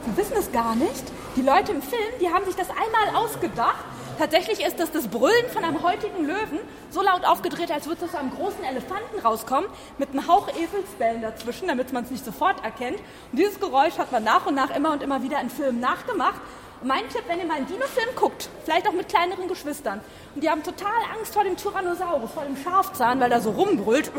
Sie 0.05 0.17
wissen 0.17 0.35
es 0.37 0.51
gar 0.51 0.75
nicht. 0.75 1.03
Die 1.35 1.41
Leute 1.41 1.71
im 1.71 1.81
Film, 1.81 2.01
die 2.19 2.29
haben 2.29 2.45
sich 2.45 2.55
das 2.55 2.67
einmal 2.69 3.15
ausgedacht. 3.23 3.85
Tatsächlich 4.19 4.63
ist 4.63 4.79
das 4.79 4.91
das 4.91 5.07
Brüllen 5.07 5.49
von 5.51 5.63
einem 5.63 5.81
heutigen 5.81 6.25
Löwen 6.25 6.59
so 6.91 7.01
laut 7.01 7.25
aufgedreht, 7.25 7.71
als 7.71 7.87
würde 7.87 8.05
es 8.05 8.11
aus 8.11 8.19
einem 8.19 8.31
großen 8.31 8.63
Elefanten 8.63 9.19
rauskommen, 9.23 9.69
mit 9.97 10.09
einem 10.09 10.27
Hauch 10.27 10.49
Eselsbellen 10.49 11.21
dazwischen, 11.21 11.67
damit 11.67 11.93
man 11.93 12.03
es 12.03 12.11
nicht 12.11 12.25
sofort 12.25 12.63
erkennt. 12.63 12.97
Und 13.31 13.39
dieses 13.39 13.59
Geräusch 13.59 13.97
hat 13.97 14.11
man 14.11 14.23
nach 14.23 14.45
und 14.45 14.55
nach 14.55 14.75
immer 14.75 14.91
und 14.91 15.01
immer 15.01 15.23
wieder 15.23 15.39
in 15.41 15.49
Filmen 15.49 15.79
nachgemacht. 15.79 16.41
Mein 16.85 17.07
Tipp, 17.07 17.23
wenn 17.27 17.39
ihr 17.39 17.45
mal 17.45 17.57
einen 17.57 17.67
Dino-Film 17.67 18.09
guckt, 18.15 18.49
vielleicht 18.65 18.87
auch 18.87 18.91
mit 18.93 19.07
kleineren 19.07 19.47
Geschwistern, 19.47 20.01
und 20.35 20.43
die 20.43 20.49
haben 20.49 20.63
total 20.63 20.91
Angst 21.17 21.33
vor 21.33 21.45
dem 21.45 21.55
Tyrannosaurus, 21.55 22.31
vor 22.31 22.43
dem 22.43 22.57
Schafzahn, 22.57 23.21
weil 23.21 23.31
er 23.31 23.39
so 23.39 23.51
rumbrüllt, 23.51 24.11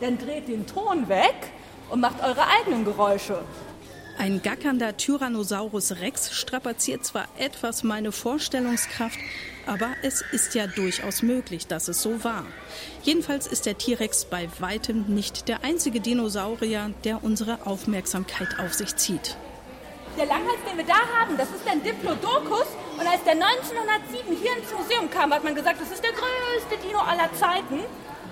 dann 0.00 0.18
dreht 0.18 0.48
den 0.48 0.66
Ton 0.66 1.08
weg 1.08 1.34
und 1.88 2.00
macht 2.00 2.22
eure 2.22 2.46
eigenen 2.58 2.84
Geräusche. 2.84 3.38
Ein 4.18 4.42
gackernder 4.42 4.96
Tyrannosaurus 4.96 6.00
Rex 6.00 6.34
strapaziert 6.34 7.04
zwar 7.04 7.24
etwas 7.38 7.82
meine 7.82 8.12
Vorstellungskraft, 8.12 9.18
aber 9.66 9.88
es 10.02 10.22
ist 10.32 10.54
ja 10.54 10.66
durchaus 10.66 11.22
möglich, 11.22 11.66
dass 11.66 11.88
es 11.88 12.02
so 12.02 12.22
war. 12.24 12.44
Jedenfalls 13.02 13.46
ist 13.46 13.64
der 13.64 13.78
T-Rex 13.78 14.26
bei 14.26 14.48
weitem 14.60 15.06
nicht 15.08 15.48
der 15.48 15.64
einzige 15.64 16.00
Dinosaurier, 16.00 16.90
der 17.04 17.24
unsere 17.24 17.66
Aufmerksamkeit 17.66 18.60
auf 18.60 18.74
sich 18.74 18.94
zieht. 18.96 19.36
Der 20.16 20.26
Langhals, 20.26 20.58
den 20.68 20.76
wir 20.78 20.84
da 20.84 21.00
haben, 21.18 21.36
das 21.36 21.48
ist 21.50 21.66
ein 21.68 21.82
Diplodocus. 21.82 22.66
Und 22.96 23.06
als 23.06 23.24
der 23.24 23.32
1907 23.32 24.36
hier 24.36 24.56
ins 24.56 24.72
Museum 24.72 25.10
kam, 25.10 25.34
hat 25.34 25.42
man 25.42 25.54
gesagt, 25.54 25.80
das 25.80 25.90
ist 25.90 26.04
der 26.04 26.12
größte 26.12 26.86
Dino 26.86 27.00
aller 27.00 27.32
Zeiten. 27.34 27.80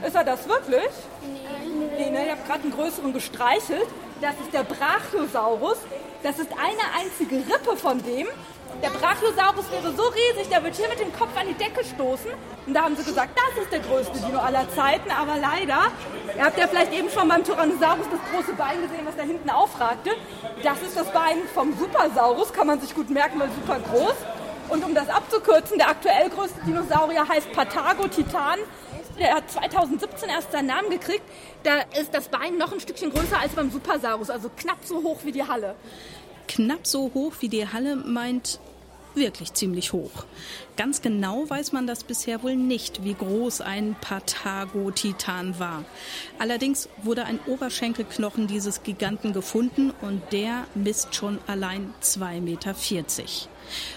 Ist 0.07 0.15
er 0.15 0.25
das 0.25 0.49
wirklich? 0.49 0.91
Nee. 1.23 2.05
nee 2.05 2.11
ne? 2.11 2.27
Ich 2.27 2.31
habe 2.31 2.43
gerade 2.47 2.63
einen 2.63 2.73
größeren 2.73 3.13
gestreichelt. 3.13 3.87
Das 4.21 4.35
ist 4.41 4.53
der 4.53 4.63
Brachiosaurus. 4.63 5.79
Das 6.23 6.39
ist 6.39 6.51
eine 6.53 7.03
einzige 7.03 7.37
Rippe 7.37 7.77
von 7.77 8.01
dem. 8.05 8.29
Der 8.81 8.91
Brachiosaurus 8.91 9.71
wäre 9.71 9.93
so 9.93 10.05
riesig, 10.05 10.49
der 10.51 10.63
wird 10.63 10.77
hier 10.77 10.89
mit 10.89 11.01
dem 11.01 11.13
Kopf 11.13 11.37
an 11.37 11.47
die 11.49 11.55
Decke 11.55 11.85
stoßen. 11.85 12.31
Und 12.67 12.75
da 12.75 12.83
haben 12.83 12.97
sie 12.97 13.05
gesagt, 13.05 13.37
das 13.37 13.63
ist 13.63 13.73
der 13.73 13.81
größte 13.81 14.19
Dino 14.21 14.39
aller 14.39 14.69
Zeiten. 14.71 15.11
Aber 15.11 15.37
leider, 15.37 15.91
ihr 16.37 16.45
habt 16.45 16.59
ja 16.59 16.67
vielleicht 16.67 16.93
eben 16.93 17.11
schon 17.11 17.29
beim 17.29 17.45
Tyrannosaurus 17.45 18.07
das 18.11 18.21
große 18.33 18.55
Bein 18.55 18.83
gesehen, 18.83 19.05
was 19.05 19.17
da 19.17 19.23
hinten 19.23 19.51
aufragte. 19.51 20.11
Das 20.63 20.81
ist 20.83 20.97
das 20.97 21.11
Bein 21.13 21.39
vom 21.55 21.77
Supersaurus, 21.79 22.53
kann 22.53 22.67
man 22.67 22.81
sich 22.81 22.95
gut 22.95 23.11
merken, 23.11 23.39
weil 23.41 23.51
super 23.51 23.79
groß. 23.81 24.15
Und 24.69 24.85
um 24.85 24.95
das 24.95 25.09
abzukürzen, 25.09 25.79
der 25.79 25.89
aktuell 25.89 26.31
größte 26.31 26.61
Dinosaurier 26.67 27.29
heißt 27.29 27.53
Patago 27.53 28.09
Titan. 28.09 28.59
Der 29.19 29.35
hat 29.35 29.51
2017 29.51 30.29
erst 30.31 30.53
seinen 30.53 30.67
Namen 30.67 30.89
gekriegt. 30.89 31.23
Da 31.63 31.81
ist 32.01 32.15
das 32.15 32.29
Bein 32.29 32.57
noch 32.57 32.73
ein 32.73 32.81
Stückchen 32.81 33.13
größer 33.13 33.39
als 33.39 33.53
beim 33.53 33.71
Supersaurus, 33.71 34.31
also 34.31 34.51
knapp 34.57 34.79
so 34.85 35.03
hoch 35.03 35.19
wie 35.25 35.33
die 35.33 35.47
Halle. 35.47 35.75
Knapp 36.49 36.87
so 36.87 37.11
hoch 37.13 37.35
wie 37.41 37.49
die 37.49 37.69
Halle 37.69 37.97
meint 37.97 38.59
wirklich 39.15 39.53
ziemlich 39.55 39.93
hoch. 39.93 40.25
Ganz 40.77 41.03
genau 41.03 41.49
weiß 41.49 41.73
man 41.73 41.87
das 41.87 42.05
bisher 42.05 42.43
wohl 42.43 42.57
nicht, 42.57 43.05
wie 43.05 43.15
groß 43.15 43.61
ein 43.61 43.95
Patago-Titan 44.01 45.59
war. 45.59 45.85
Allerdings 46.39 46.89
wurde 47.03 47.25
ein 47.25 47.39
Oberschenkelknochen 47.47 48.47
dieses 48.47 48.83
Giganten 48.83 49.33
gefunden 49.33 49.93
und 50.01 50.23
der 50.33 50.65
misst 50.75 51.15
schon 51.15 51.39
allein 51.47 51.93
2,40 52.03 52.41
Meter. 52.41 52.75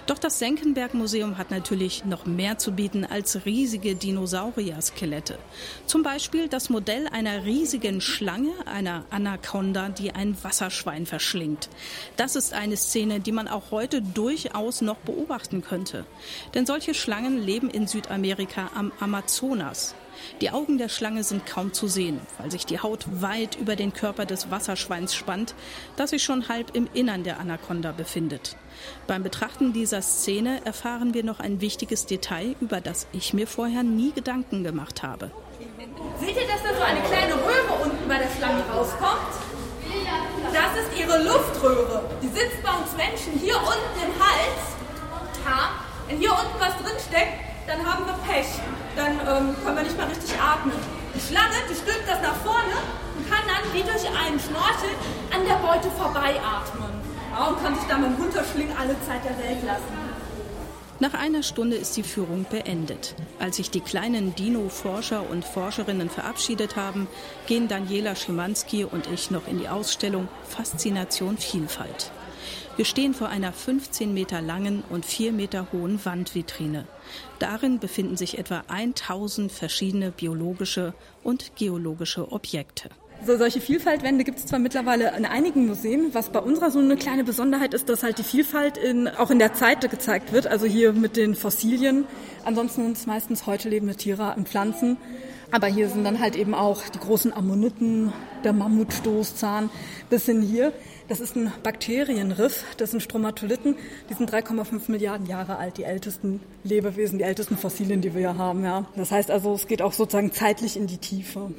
Doch 0.08 0.18
das 0.18 0.40
Senckenberg-Museum 0.40 1.38
hat 1.38 1.52
natürlich 1.52 2.06
noch 2.06 2.26
mehr 2.26 2.58
zu 2.58 2.72
bieten 2.72 3.06
als 3.06 3.46
riesige 3.46 3.96
Dinosaurier-Skelette. 3.96 5.38
Zum 5.86 6.04
Beispiel 6.04 6.48
das 6.48 6.70
Modell 6.70 7.08
einer 7.08 7.46
riesigen 7.46 8.02
Schlange, 8.02 8.52
einer 8.66 9.06
Anaconda, 9.10 9.90
die 9.90 10.12
ein 10.12 10.38
Wasserschwein 10.44 11.06
verschlingt. 11.06 11.70
Das 12.18 12.36
ist 12.36 12.54
eine 12.54 12.78
Szene, 12.78 13.20
die 13.20 13.32
man 13.32 13.48
auch 13.48 13.72
heute 13.72 14.02
durchaus 14.02 14.82
noch 14.82 14.98
beobachten 14.98 15.62
könnte. 15.62 16.06
Denn 16.54 16.66
solche 16.66 16.94
Schlangen 16.94 17.38
leben 17.38 17.70
in 17.70 17.88
Südamerika 17.88 18.72
am 18.76 18.92
Amazonas. 19.00 19.96
Die 20.42 20.52
Augen 20.52 20.78
der 20.78 20.90
Schlange 20.90 21.24
sind 21.24 21.46
kaum 21.46 21.74
zu 21.74 21.88
sehen, 21.88 22.20
weil 22.38 22.52
sich 22.52 22.66
die 22.66 22.80
Haut 22.80 23.06
weit 23.22 23.56
über 23.56 23.76
den 23.76 23.94
Körper 23.94 24.26
des 24.26 24.52
Wasserschweins 24.52 25.16
spannt, 25.16 25.56
das 25.96 26.12
sich 26.12 26.24
schon 26.24 26.50
halb 26.50 26.76
im 26.76 26.88
Innern 26.94 27.24
der 27.24 27.40
Anaconda 27.40 27.92
befindet. 27.92 28.58
Beim 29.08 29.24
Betrachten 29.24 29.74
dieser 29.74 30.02
Szene 30.02 30.66
erfahren 30.66 31.14
wir 31.14 31.24
noch 31.24 31.40
ein 31.40 31.62
wichtiges 31.62 32.06
Detail, 32.06 32.56
über 32.60 32.82
das 32.82 33.08
ich 33.12 33.34
mir 33.34 33.48
vorher 33.48 33.84
nie 33.84 34.12
Gedanken 34.12 34.64
gemacht 34.64 35.04
habe. 35.04 35.32
Seht 36.20 36.36
ihr, 36.36 36.48
dass 36.48 36.64
da 36.64 36.76
so 36.76 36.84
eine 36.84 37.02
kleine 37.02 37.34
Röhre 37.34 37.84
unten 37.84 38.08
bei 38.08 38.18
der 38.18 38.30
Schlange 38.38 38.64
rauskommt? 38.70 39.34
Das 40.54 40.84
ist 40.84 41.00
ihre 41.00 41.24
Luftröhre. 41.24 42.10
Die 42.22 42.28
sitzt 42.28 42.62
bei 42.64 42.72
uns 42.72 42.96
Menschen 42.96 43.40
hier 43.40 43.58
unten 43.58 44.00
im 44.00 44.20
Hals. 44.20 44.76
Ja, 45.46 45.72
wenn 46.08 46.18
hier 46.18 46.32
unten 46.32 46.60
was 46.60 46.74
drinsteckt, 46.84 47.55
dann 47.68 47.86
haben 47.86 48.06
wir 48.06 48.14
Pech. 48.28 48.48
Dann 48.96 49.14
ähm, 49.14 49.56
können 49.64 49.78
wir 49.78 49.84
nicht 49.84 49.98
mehr 49.98 50.10
richtig 50.10 50.32
atmen. 50.40 50.78
Die 51.14 51.20
Schlange, 51.20 51.56
die 51.70 51.76
stülpt 51.76 52.08
das 52.08 52.22
nach 52.22 52.36
vorne 52.44 52.78
und 53.18 53.30
kann 53.30 53.44
dann 53.48 53.64
wie 53.74 53.84
durch 53.84 54.06
einen 54.08 54.40
Schnorchel 54.40 54.94
an 55.34 55.46
der 55.46 55.56
Beute 55.66 55.90
vorbeiatmen. 55.92 56.94
Ja, 57.34 57.48
und 57.48 57.62
kann 57.62 57.76
sich 57.76 57.84
dann 57.86 58.02
mit 58.02 58.12
dem 58.12 58.24
Runterschlingen 58.24 58.76
alle 58.78 58.96
Zeit 59.08 59.24
der 59.26 59.38
Welt 59.38 59.64
lassen. 59.66 60.06
Nach 61.00 61.14
einer 61.14 61.44
Stunde 61.44 61.76
ist 61.76 61.98
die 61.98 62.04
Führung 62.04 62.46
beendet. 62.50 63.16
Als 63.38 63.58
sich 63.58 63.70
die 63.70 63.82
kleinen 63.82 64.34
Dino-Forscher 64.34 65.30
und 65.30 65.44
Forscherinnen 65.44 66.10
verabschiedet 66.10 66.78
haben, 66.78 67.10
gehen 67.48 67.68
Daniela 67.68 68.16
Schimanski 68.16 68.86
und 68.86 69.08
ich 69.08 69.30
noch 69.30 69.46
in 69.48 69.60
die 69.60 69.68
Ausstellung 69.68 70.30
Faszination 70.48 71.38
Vielfalt. 71.38 72.12
Wir 72.76 72.86
stehen 72.86 73.14
vor 73.14 73.30
einer 73.30 73.54
15 73.54 74.14
Meter 74.14 74.42
langen 74.42 74.84
und 74.90 75.06
4 75.06 75.32
Meter 75.32 75.68
hohen 75.72 76.04
Wandvitrine. 76.04 76.86
Darin 77.40 77.80
befinden 77.80 78.18
sich 78.18 78.38
etwa 78.38 78.64
1000 78.68 79.52
verschiedene 79.52 80.12
biologische 80.12 80.94
und 81.24 81.56
geologische 81.56 82.32
Objekte. 82.32 82.90
So, 83.24 83.38
solche 83.38 83.62
Vielfaltwände 83.62 84.24
gibt 84.24 84.40
es 84.40 84.46
zwar 84.46 84.60
mittlerweile 84.60 85.16
in 85.18 85.26
einigen 85.26 85.68
Museen, 85.68 86.14
was 86.14 86.30
bei 86.30 86.40
unserer 86.40 86.70
so 86.70 86.80
eine 86.80 86.98
kleine 86.98 87.24
Besonderheit 87.24 87.74
ist, 87.74 87.90
dass 87.90 88.04
halt 88.04 88.18
die 88.18 88.24
Vielfalt 88.24 88.78
in, 88.78 89.08
auch 89.08 89.32
in 89.32 89.40
der 89.40 89.54
Zeit 89.54 89.90
gezeigt 89.90 90.34
wird, 90.34 90.48
also 90.48 90.66
hier 90.66 90.92
mit 90.92 91.16
den 91.16 91.34
Fossilien. 91.34 92.06
Ansonsten 92.44 92.84
sind 92.84 92.98
es 92.98 93.08
meistens 93.08 93.46
heute 93.46 93.70
lebende 93.70 93.96
Tiere 93.96 94.34
und 94.36 94.50
Pflanzen. 94.50 94.98
Aber 95.56 95.68
hier 95.68 95.88
sind 95.88 96.04
dann 96.04 96.20
halt 96.20 96.36
eben 96.36 96.54
auch 96.54 96.82
die 96.90 97.00
großen 97.00 97.32
Ammoniten, 97.32 98.12
der 98.44 98.52
Mammutstoßzahn 98.52 99.70
bis 100.10 100.26
hin 100.26 100.42
hier. 100.42 100.74
Das 101.08 101.22
ist 101.22 101.38
ein 101.38 101.50
Bakterienriff, 101.64 102.66
das 102.76 102.92
sind 102.92 103.02
Stromatoliten, 103.02 103.78
die 104.10 104.16
sind 104.16 104.30
3,5 104.30 104.92
Milliarden 104.92 105.28
Jahre 105.28 105.56
alt, 105.56 105.78
die 105.78 105.86
ältesten 105.86 106.42
Lebewesen, 106.66 107.20
die 107.20 107.24
ältesten 107.24 107.56
Fossilien, 107.56 108.02
die 108.02 108.14
wir 108.14 108.20
hier 108.20 108.38
haben. 108.38 108.66
Ja. 108.66 108.84
Das 108.98 109.12
heißt 109.12 109.32
also, 109.32 109.54
es 109.54 109.66
geht 109.68 109.82
auch 109.82 109.94
sozusagen 109.94 110.34
zeitlich 110.34 110.76
in 110.76 110.88
die 110.88 110.98
Tiefe. 110.98 111.54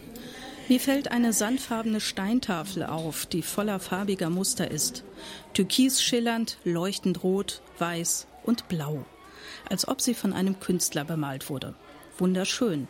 Mir 0.69 0.79
fällt 0.79 1.11
eine 1.11 1.33
sandfarbene 1.33 2.01
Steintafel 2.01 2.85
auf, 2.85 3.25
die 3.25 3.41
voller 3.41 3.81
farbiger 3.81 4.29
Muster 4.29 4.71
ist. 4.71 5.05
Türkis 5.55 6.03
schillernd, 6.03 6.59
leuchtend 6.65 7.23
rot, 7.23 7.63
weiß 7.79 8.27
und 8.45 8.69
blau. 8.69 9.07
Als 9.71 9.89
ob 9.89 10.03
sie 10.03 10.13
von 10.13 10.35
einem 10.35 10.61
Künstler 10.61 11.07
bemalt 11.07 11.49
wurde. 11.49 11.75
Wunderschön. 12.19 12.89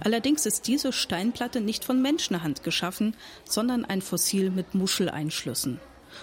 Allerdings 0.00 0.46
ist 0.46 0.66
diese 0.66 0.92
Steinplatte 0.92 1.60
nicht 1.60 1.84
von 1.84 2.00
Menschenhand 2.02 2.62
geschaffen, 2.62 3.16
sondern 3.44 3.84
ein 3.84 4.02
Fossil 4.02 4.50
mit 4.50 4.74
Muscheleinschlüssen. 4.74 5.80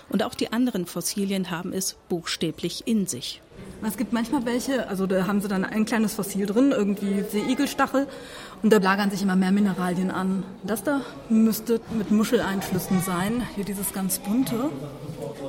Und 0.09 0.23
auch 0.23 0.35
die 0.35 0.51
anderen 0.51 0.85
Fossilien 0.85 1.51
haben 1.51 1.73
es 1.73 1.97
buchstäblich 2.09 2.83
in 2.87 3.07
sich. 3.07 3.41
Es 3.83 3.97
gibt 3.97 4.13
manchmal 4.13 4.45
welche, 4.45 4.87
also 4.87 5.07
da 5.07 5.27
haben 5.27 5.41
sie 5.41 5.47
dann 5.47 5.65
ein 5.65 5.85
kleines 5.85 6.13
Fossil 6.13 6.45
drin, 6.45 6.71
irgendwie 6.71 7.23
Seeigelstachel, 7.29 8.07
und 8.61 8.71
da 8.71 8.77
lagern 8.77 9.09
sich 9.09 9.23
immer 9.23 9.35
mehr 9.35 9.51
Mineralien 9.51 10.11
an. 10.11 10.43
Das 10.63 10.83
da 10.83 11.01
müsste 11.29 11.81
mit 11.97 12.11
Muscheleinschlüssen 12.11 13.01
sein. 13.01 13.41
Hier 13.55 13.65
dieses 13.65 13.91
ganz 13.91 14.19
bunte. 14.19 14.69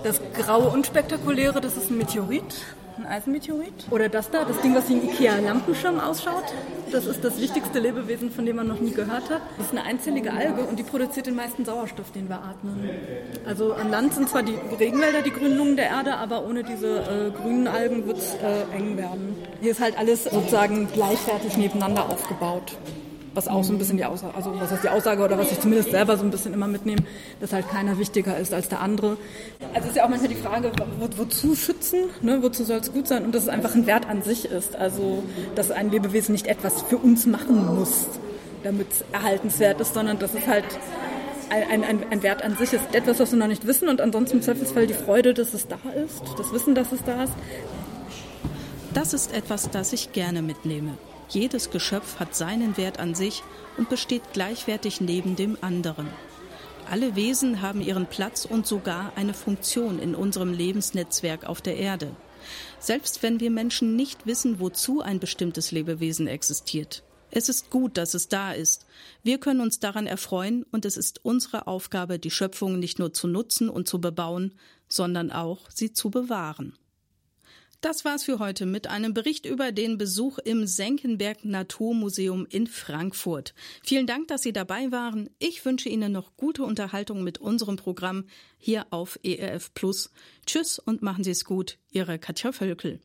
Das 0.03 0.21
graue 0.35 0.69
Unspektakuläre, 0.69 1.61
das 1.61 1.77
ist 1.77 1.91
ein 1.91 1.99
Meteorit 1.99 2.55
ein 2.99 3.07
Eisenmeteorit. 3.07 3.87
Oder 3.91 4.09
das 4.09 4.31
da, 4.31 4.45
das 4.45 4.61
Ding, 4.61 4.75
was 4.75 4.89
wie 4.89 4.95
ein 4.95 5.05
Ikea-Lampenschirm 5.05 6.01
ausschaut. 6.01 6.45
Das 6.91 7.07
ist 7.07 7.25
das 7.25 7.41
wichtigste 7.41 7.79
Lebewesen, 7.79 8.31
von 8.31 8.45
dem 8.45 8.57
man 8.57 8.69
noch 8.69 8.81
nie 8.81 8.93
gehört 8.93 9.31
hat. 9.31 9.41
Das 9.57 9.67
ist 9.67 9.73
eine 9.73 9.85
einzellige 9.85 10.33
Alge 10.33 10.63
und 10.63 10.79
die 10.79 10.83
produziert 10.83 11.27
den 11.27 11.37
meisten 11.37 11.65
Sauerstoff, 11.65 12.13
den 12.13 12.29
wir 12.29 12.37
atmen. 12.37 12.91
Also 13.47 13.73
an 13.73 13.91
Land 13.91 14.15
sind 14.15 14.29
zwar 14.29 14.43
die 14.43 14.59
Regenwälder 14.79 15.23
die 15.23 15.31
grünen 15.31 15.57
Lungen 15.57 15.77
der 15.77 15.87
Erde, 15.87 16.17
aber 16.17 16.45
ohne 16.45 16.65
diese 16.65 16.99
äh, 16.99 17.31
grünen 17.31 17.67
Algen 17.67 18.07
wird 18.07 18.19
es 18.19 18.35
äh, 18.35 18.77
eng 18.77 18.97
werden. 18.97 19.37
Hier 19.61 19.71
ist 19.71 19.81
halt 19.81 19.99
alles 19.99 20.25
sozusagen 20.25 20.89
gleichwertig 20.93 21.57
nebeneinander 21.57 22.09
aufgebaut 22.11 22.77
was 23.35 23.49
auch 23.49 23.65
so 23.65 23.73
ein 23.73 23.79
bisschen 23.79 23.97
die 23.97 24.05
Aussage, 24.05 24.35
also 24.35 24.53
was 24.59 24.71
heißt 24.71 24.85
die 24.85 24.89
Aussage 24.89 25.23
oder 25.23 25.39
was 25.39 25.51
ich 25.53 25.61
zumindest 25.61 25.91
selber 25.91 26.17
so 26.17 26.25
ein 26.25 26.31
bisschen 26.31 26.53
immer 26.53 26.67
mitnehme, 26.67 27.03
dass 27.41 27.53
halt 27.53 27.69
keiner 27.69 27.99
wichtiger 27.99 28.37
ist 28.37 28.53
als 28.53 28.69
der 28.69 28.81
andere. 28.81 29.17
Also 29.75 29.89
ist 29.89 29.97
ja 29.97 30.05
auch 30.05 30.09
manchmal 30.09 30.29
die 30.29 30.37
Frage, 30.37 30.73
wo, 30.99 31.09
wozu 31.17 31.55
schützen, 31.55 32.01
ne? 32.21 32.43
wozu 32.43 32.65
soll 32.65 32.79
es 32.79 32.93
gut 32.93 33.09
sein 33.09 33.25
und 33.25 33.35
dass 33.35 33.45
es 33.45 33.49
einfach 33.49 33.75
ein 33.75 33.87
Wert 33.87 34.09
an 34.09 34.23
sich 34.23 34.45
ist. 34.45 34.77
Also 34.77 35.23
dass 35.55 35.71
ein 35.71 35.91
Lebewesen 35.91 36.33
nicht 36.33 36.47
etwas 36.47 36.83
für 36.83 36.99
uns 36.99 37.27
machen 37.27 37.75
muss, 37.75 38.07
damit 38.63 38.93
es 38.93 39.05
erhaltenswert 39.13 39.81
ist, 39.81 39.95
sondern 39.95 40.19
dass 40.19 40.35
es 40.35 40.47
halt 40.47 40.65
ein, 41.51 41.85
ein, 41.85 42.01
ein, 42.11 42.23
Wert 42.23 42.43
an 42.43 42.57
sich 42.57 42.73
ist. 42.73 42.95
Etwas, 42.95 43.21
was 43.21 43.33
wir 43.33 43.39
noch 43.39 43.47
nicht 43.47 43.67
wissen 43.67 43.89
und 43.89 44.01
ansonsten 44.01 44.39
im 44.39 44.43
Zweifelsfall 44.43 44.87
die 44.87 44.95
Freude, 44.95 45.35
dass 45.35 45.53
es 45.53 45.69
da 45.69 45.79
ist, 46.03 46.23
das 46.39 46.53
Wissen, 46.53 46.75
dass 46.75 46.93
es 46.93 47.05
da 47.05 47.25
ist. 47.25 47.33
Das 48.95 49.13
ist 49.13 49.35
etwas, 49.35 49.71
das 49.71 49.93
ich 49.93 50.13
gerne 50.13 50.43
mitnehme. 50.43 50.97
Jedes 51.29 51.71
Geschöpf 51.71 52.19
hat 52.21 52.35
seinen 52.35 52.77
Wert 52.77 52.99
an 52.99 53.15
sich 53.15 53.43
und 53.79 53.89
besteht 53.89 54.23
gleichwertig 54.33 55.01
neben 55.01 55.37
dem 55.37 55.57
anderen. 55.61 56.09
Alle 56.91 57.17
Wesen 57.17 57.63
haben 57.63 57.81
ihren 57.81 58.07
Platz 58.07 58.45
und 58.45 58.67
sogar 58.67 59.13
eine 59.17 59.35
Funktion 59.35 59.99
in 59.99 60.15
unserem 60.15 60.53
Lebensnetzwerk 60.53 61.45
auf 61.45 61.63
der 61.63 61.77
Erde. 61.77 62.15
Selbst 62.79 63.23
wenn 63.23 63.41
wir 63.41 63.51
Menschen 63.51 63.97
nicht 63.97 64.27
wissen, 64.27 64.61
wozu 64.61 65.01
ein 65.01 65.21
bestimmtes 65.21 65.71
Lebewesen 65.71 66.27
existiert. 66.27 67.03
Es 67.31 67.49
ist 67.49 67.71
gut, 67.71 67.97
dass 67.97 68.13
es 68.13 68.29
da 68.29 68.53
ist. 68.53 68.85
Wir 69.23 69.39
können 69.39 69.61
uns 69.61 69.79
daran 69.81 70.07
erfreuen 70.07 70.67
und 70.71 70.85
es 70.85 70.99
ist 70.99 71.25
unsere 71.25 71.67
Aufgabe, 71.67 72.19
die 72.19 72.31
Schöpfung 72.31 72.79
nicht 72.79 72.99
nur 72.99 73.15
zu 73.15 73.27
nutzen 73.27 73.71
und 73.71 73.89
zu 73.89 74.01
bebauen, 74.01 74.53
sondern 74.87 75.33
auch 75.33 75.71
sie 75.71 75.95
zu 75.95 76.11
bewahren. 76.11 76.77
Das 77.83 78.05
war's 78.05 78.23
für 78.23 78.39
heute 78.39 78.65
mit 78.65 78.87
einem 78.87 79.13
Bericht 79.13 79.45
über 79.45 79.73
den 79.73 79.99
Besuch 79.99 80.39
im 80.39 80.69
Senckenberg 80.69 81.45
Naturmuseum 81.45 82.47
in 82.49 82.69
Frankfurt. 82.69 83.55
Vielen 83.83 84.07
Dank, 84.07 84.29
dass 84.29 84.43
Sie 84.43 84.53
dabei 84.53 84.93
waren. 84.93 85.29
Ich 85.41 85.65
wünsche 85.65 85.89
Ihnen 85.89 86.13
noch 86.13 86.37
gute 86.37 86.63
Unterhaltung 86.63 87.25
mit 87.25 87.39
unserem 87.39 87.75
Programm 87.75 88.27
hier 88.57 88.87
auf 88.91 89.19
ERF 89.25 89.75
Plus. 89.75 90.13
Tschüss 90.47 90.79
und 90.79 91.03
machen 91.03 91.25
Sie 91.25 91.33
es 91.33 91.45
gut. 91.45 91.79
Ihre 91.91 92.21
Katja 92.21 92.53
Völkel. 92.53 93.01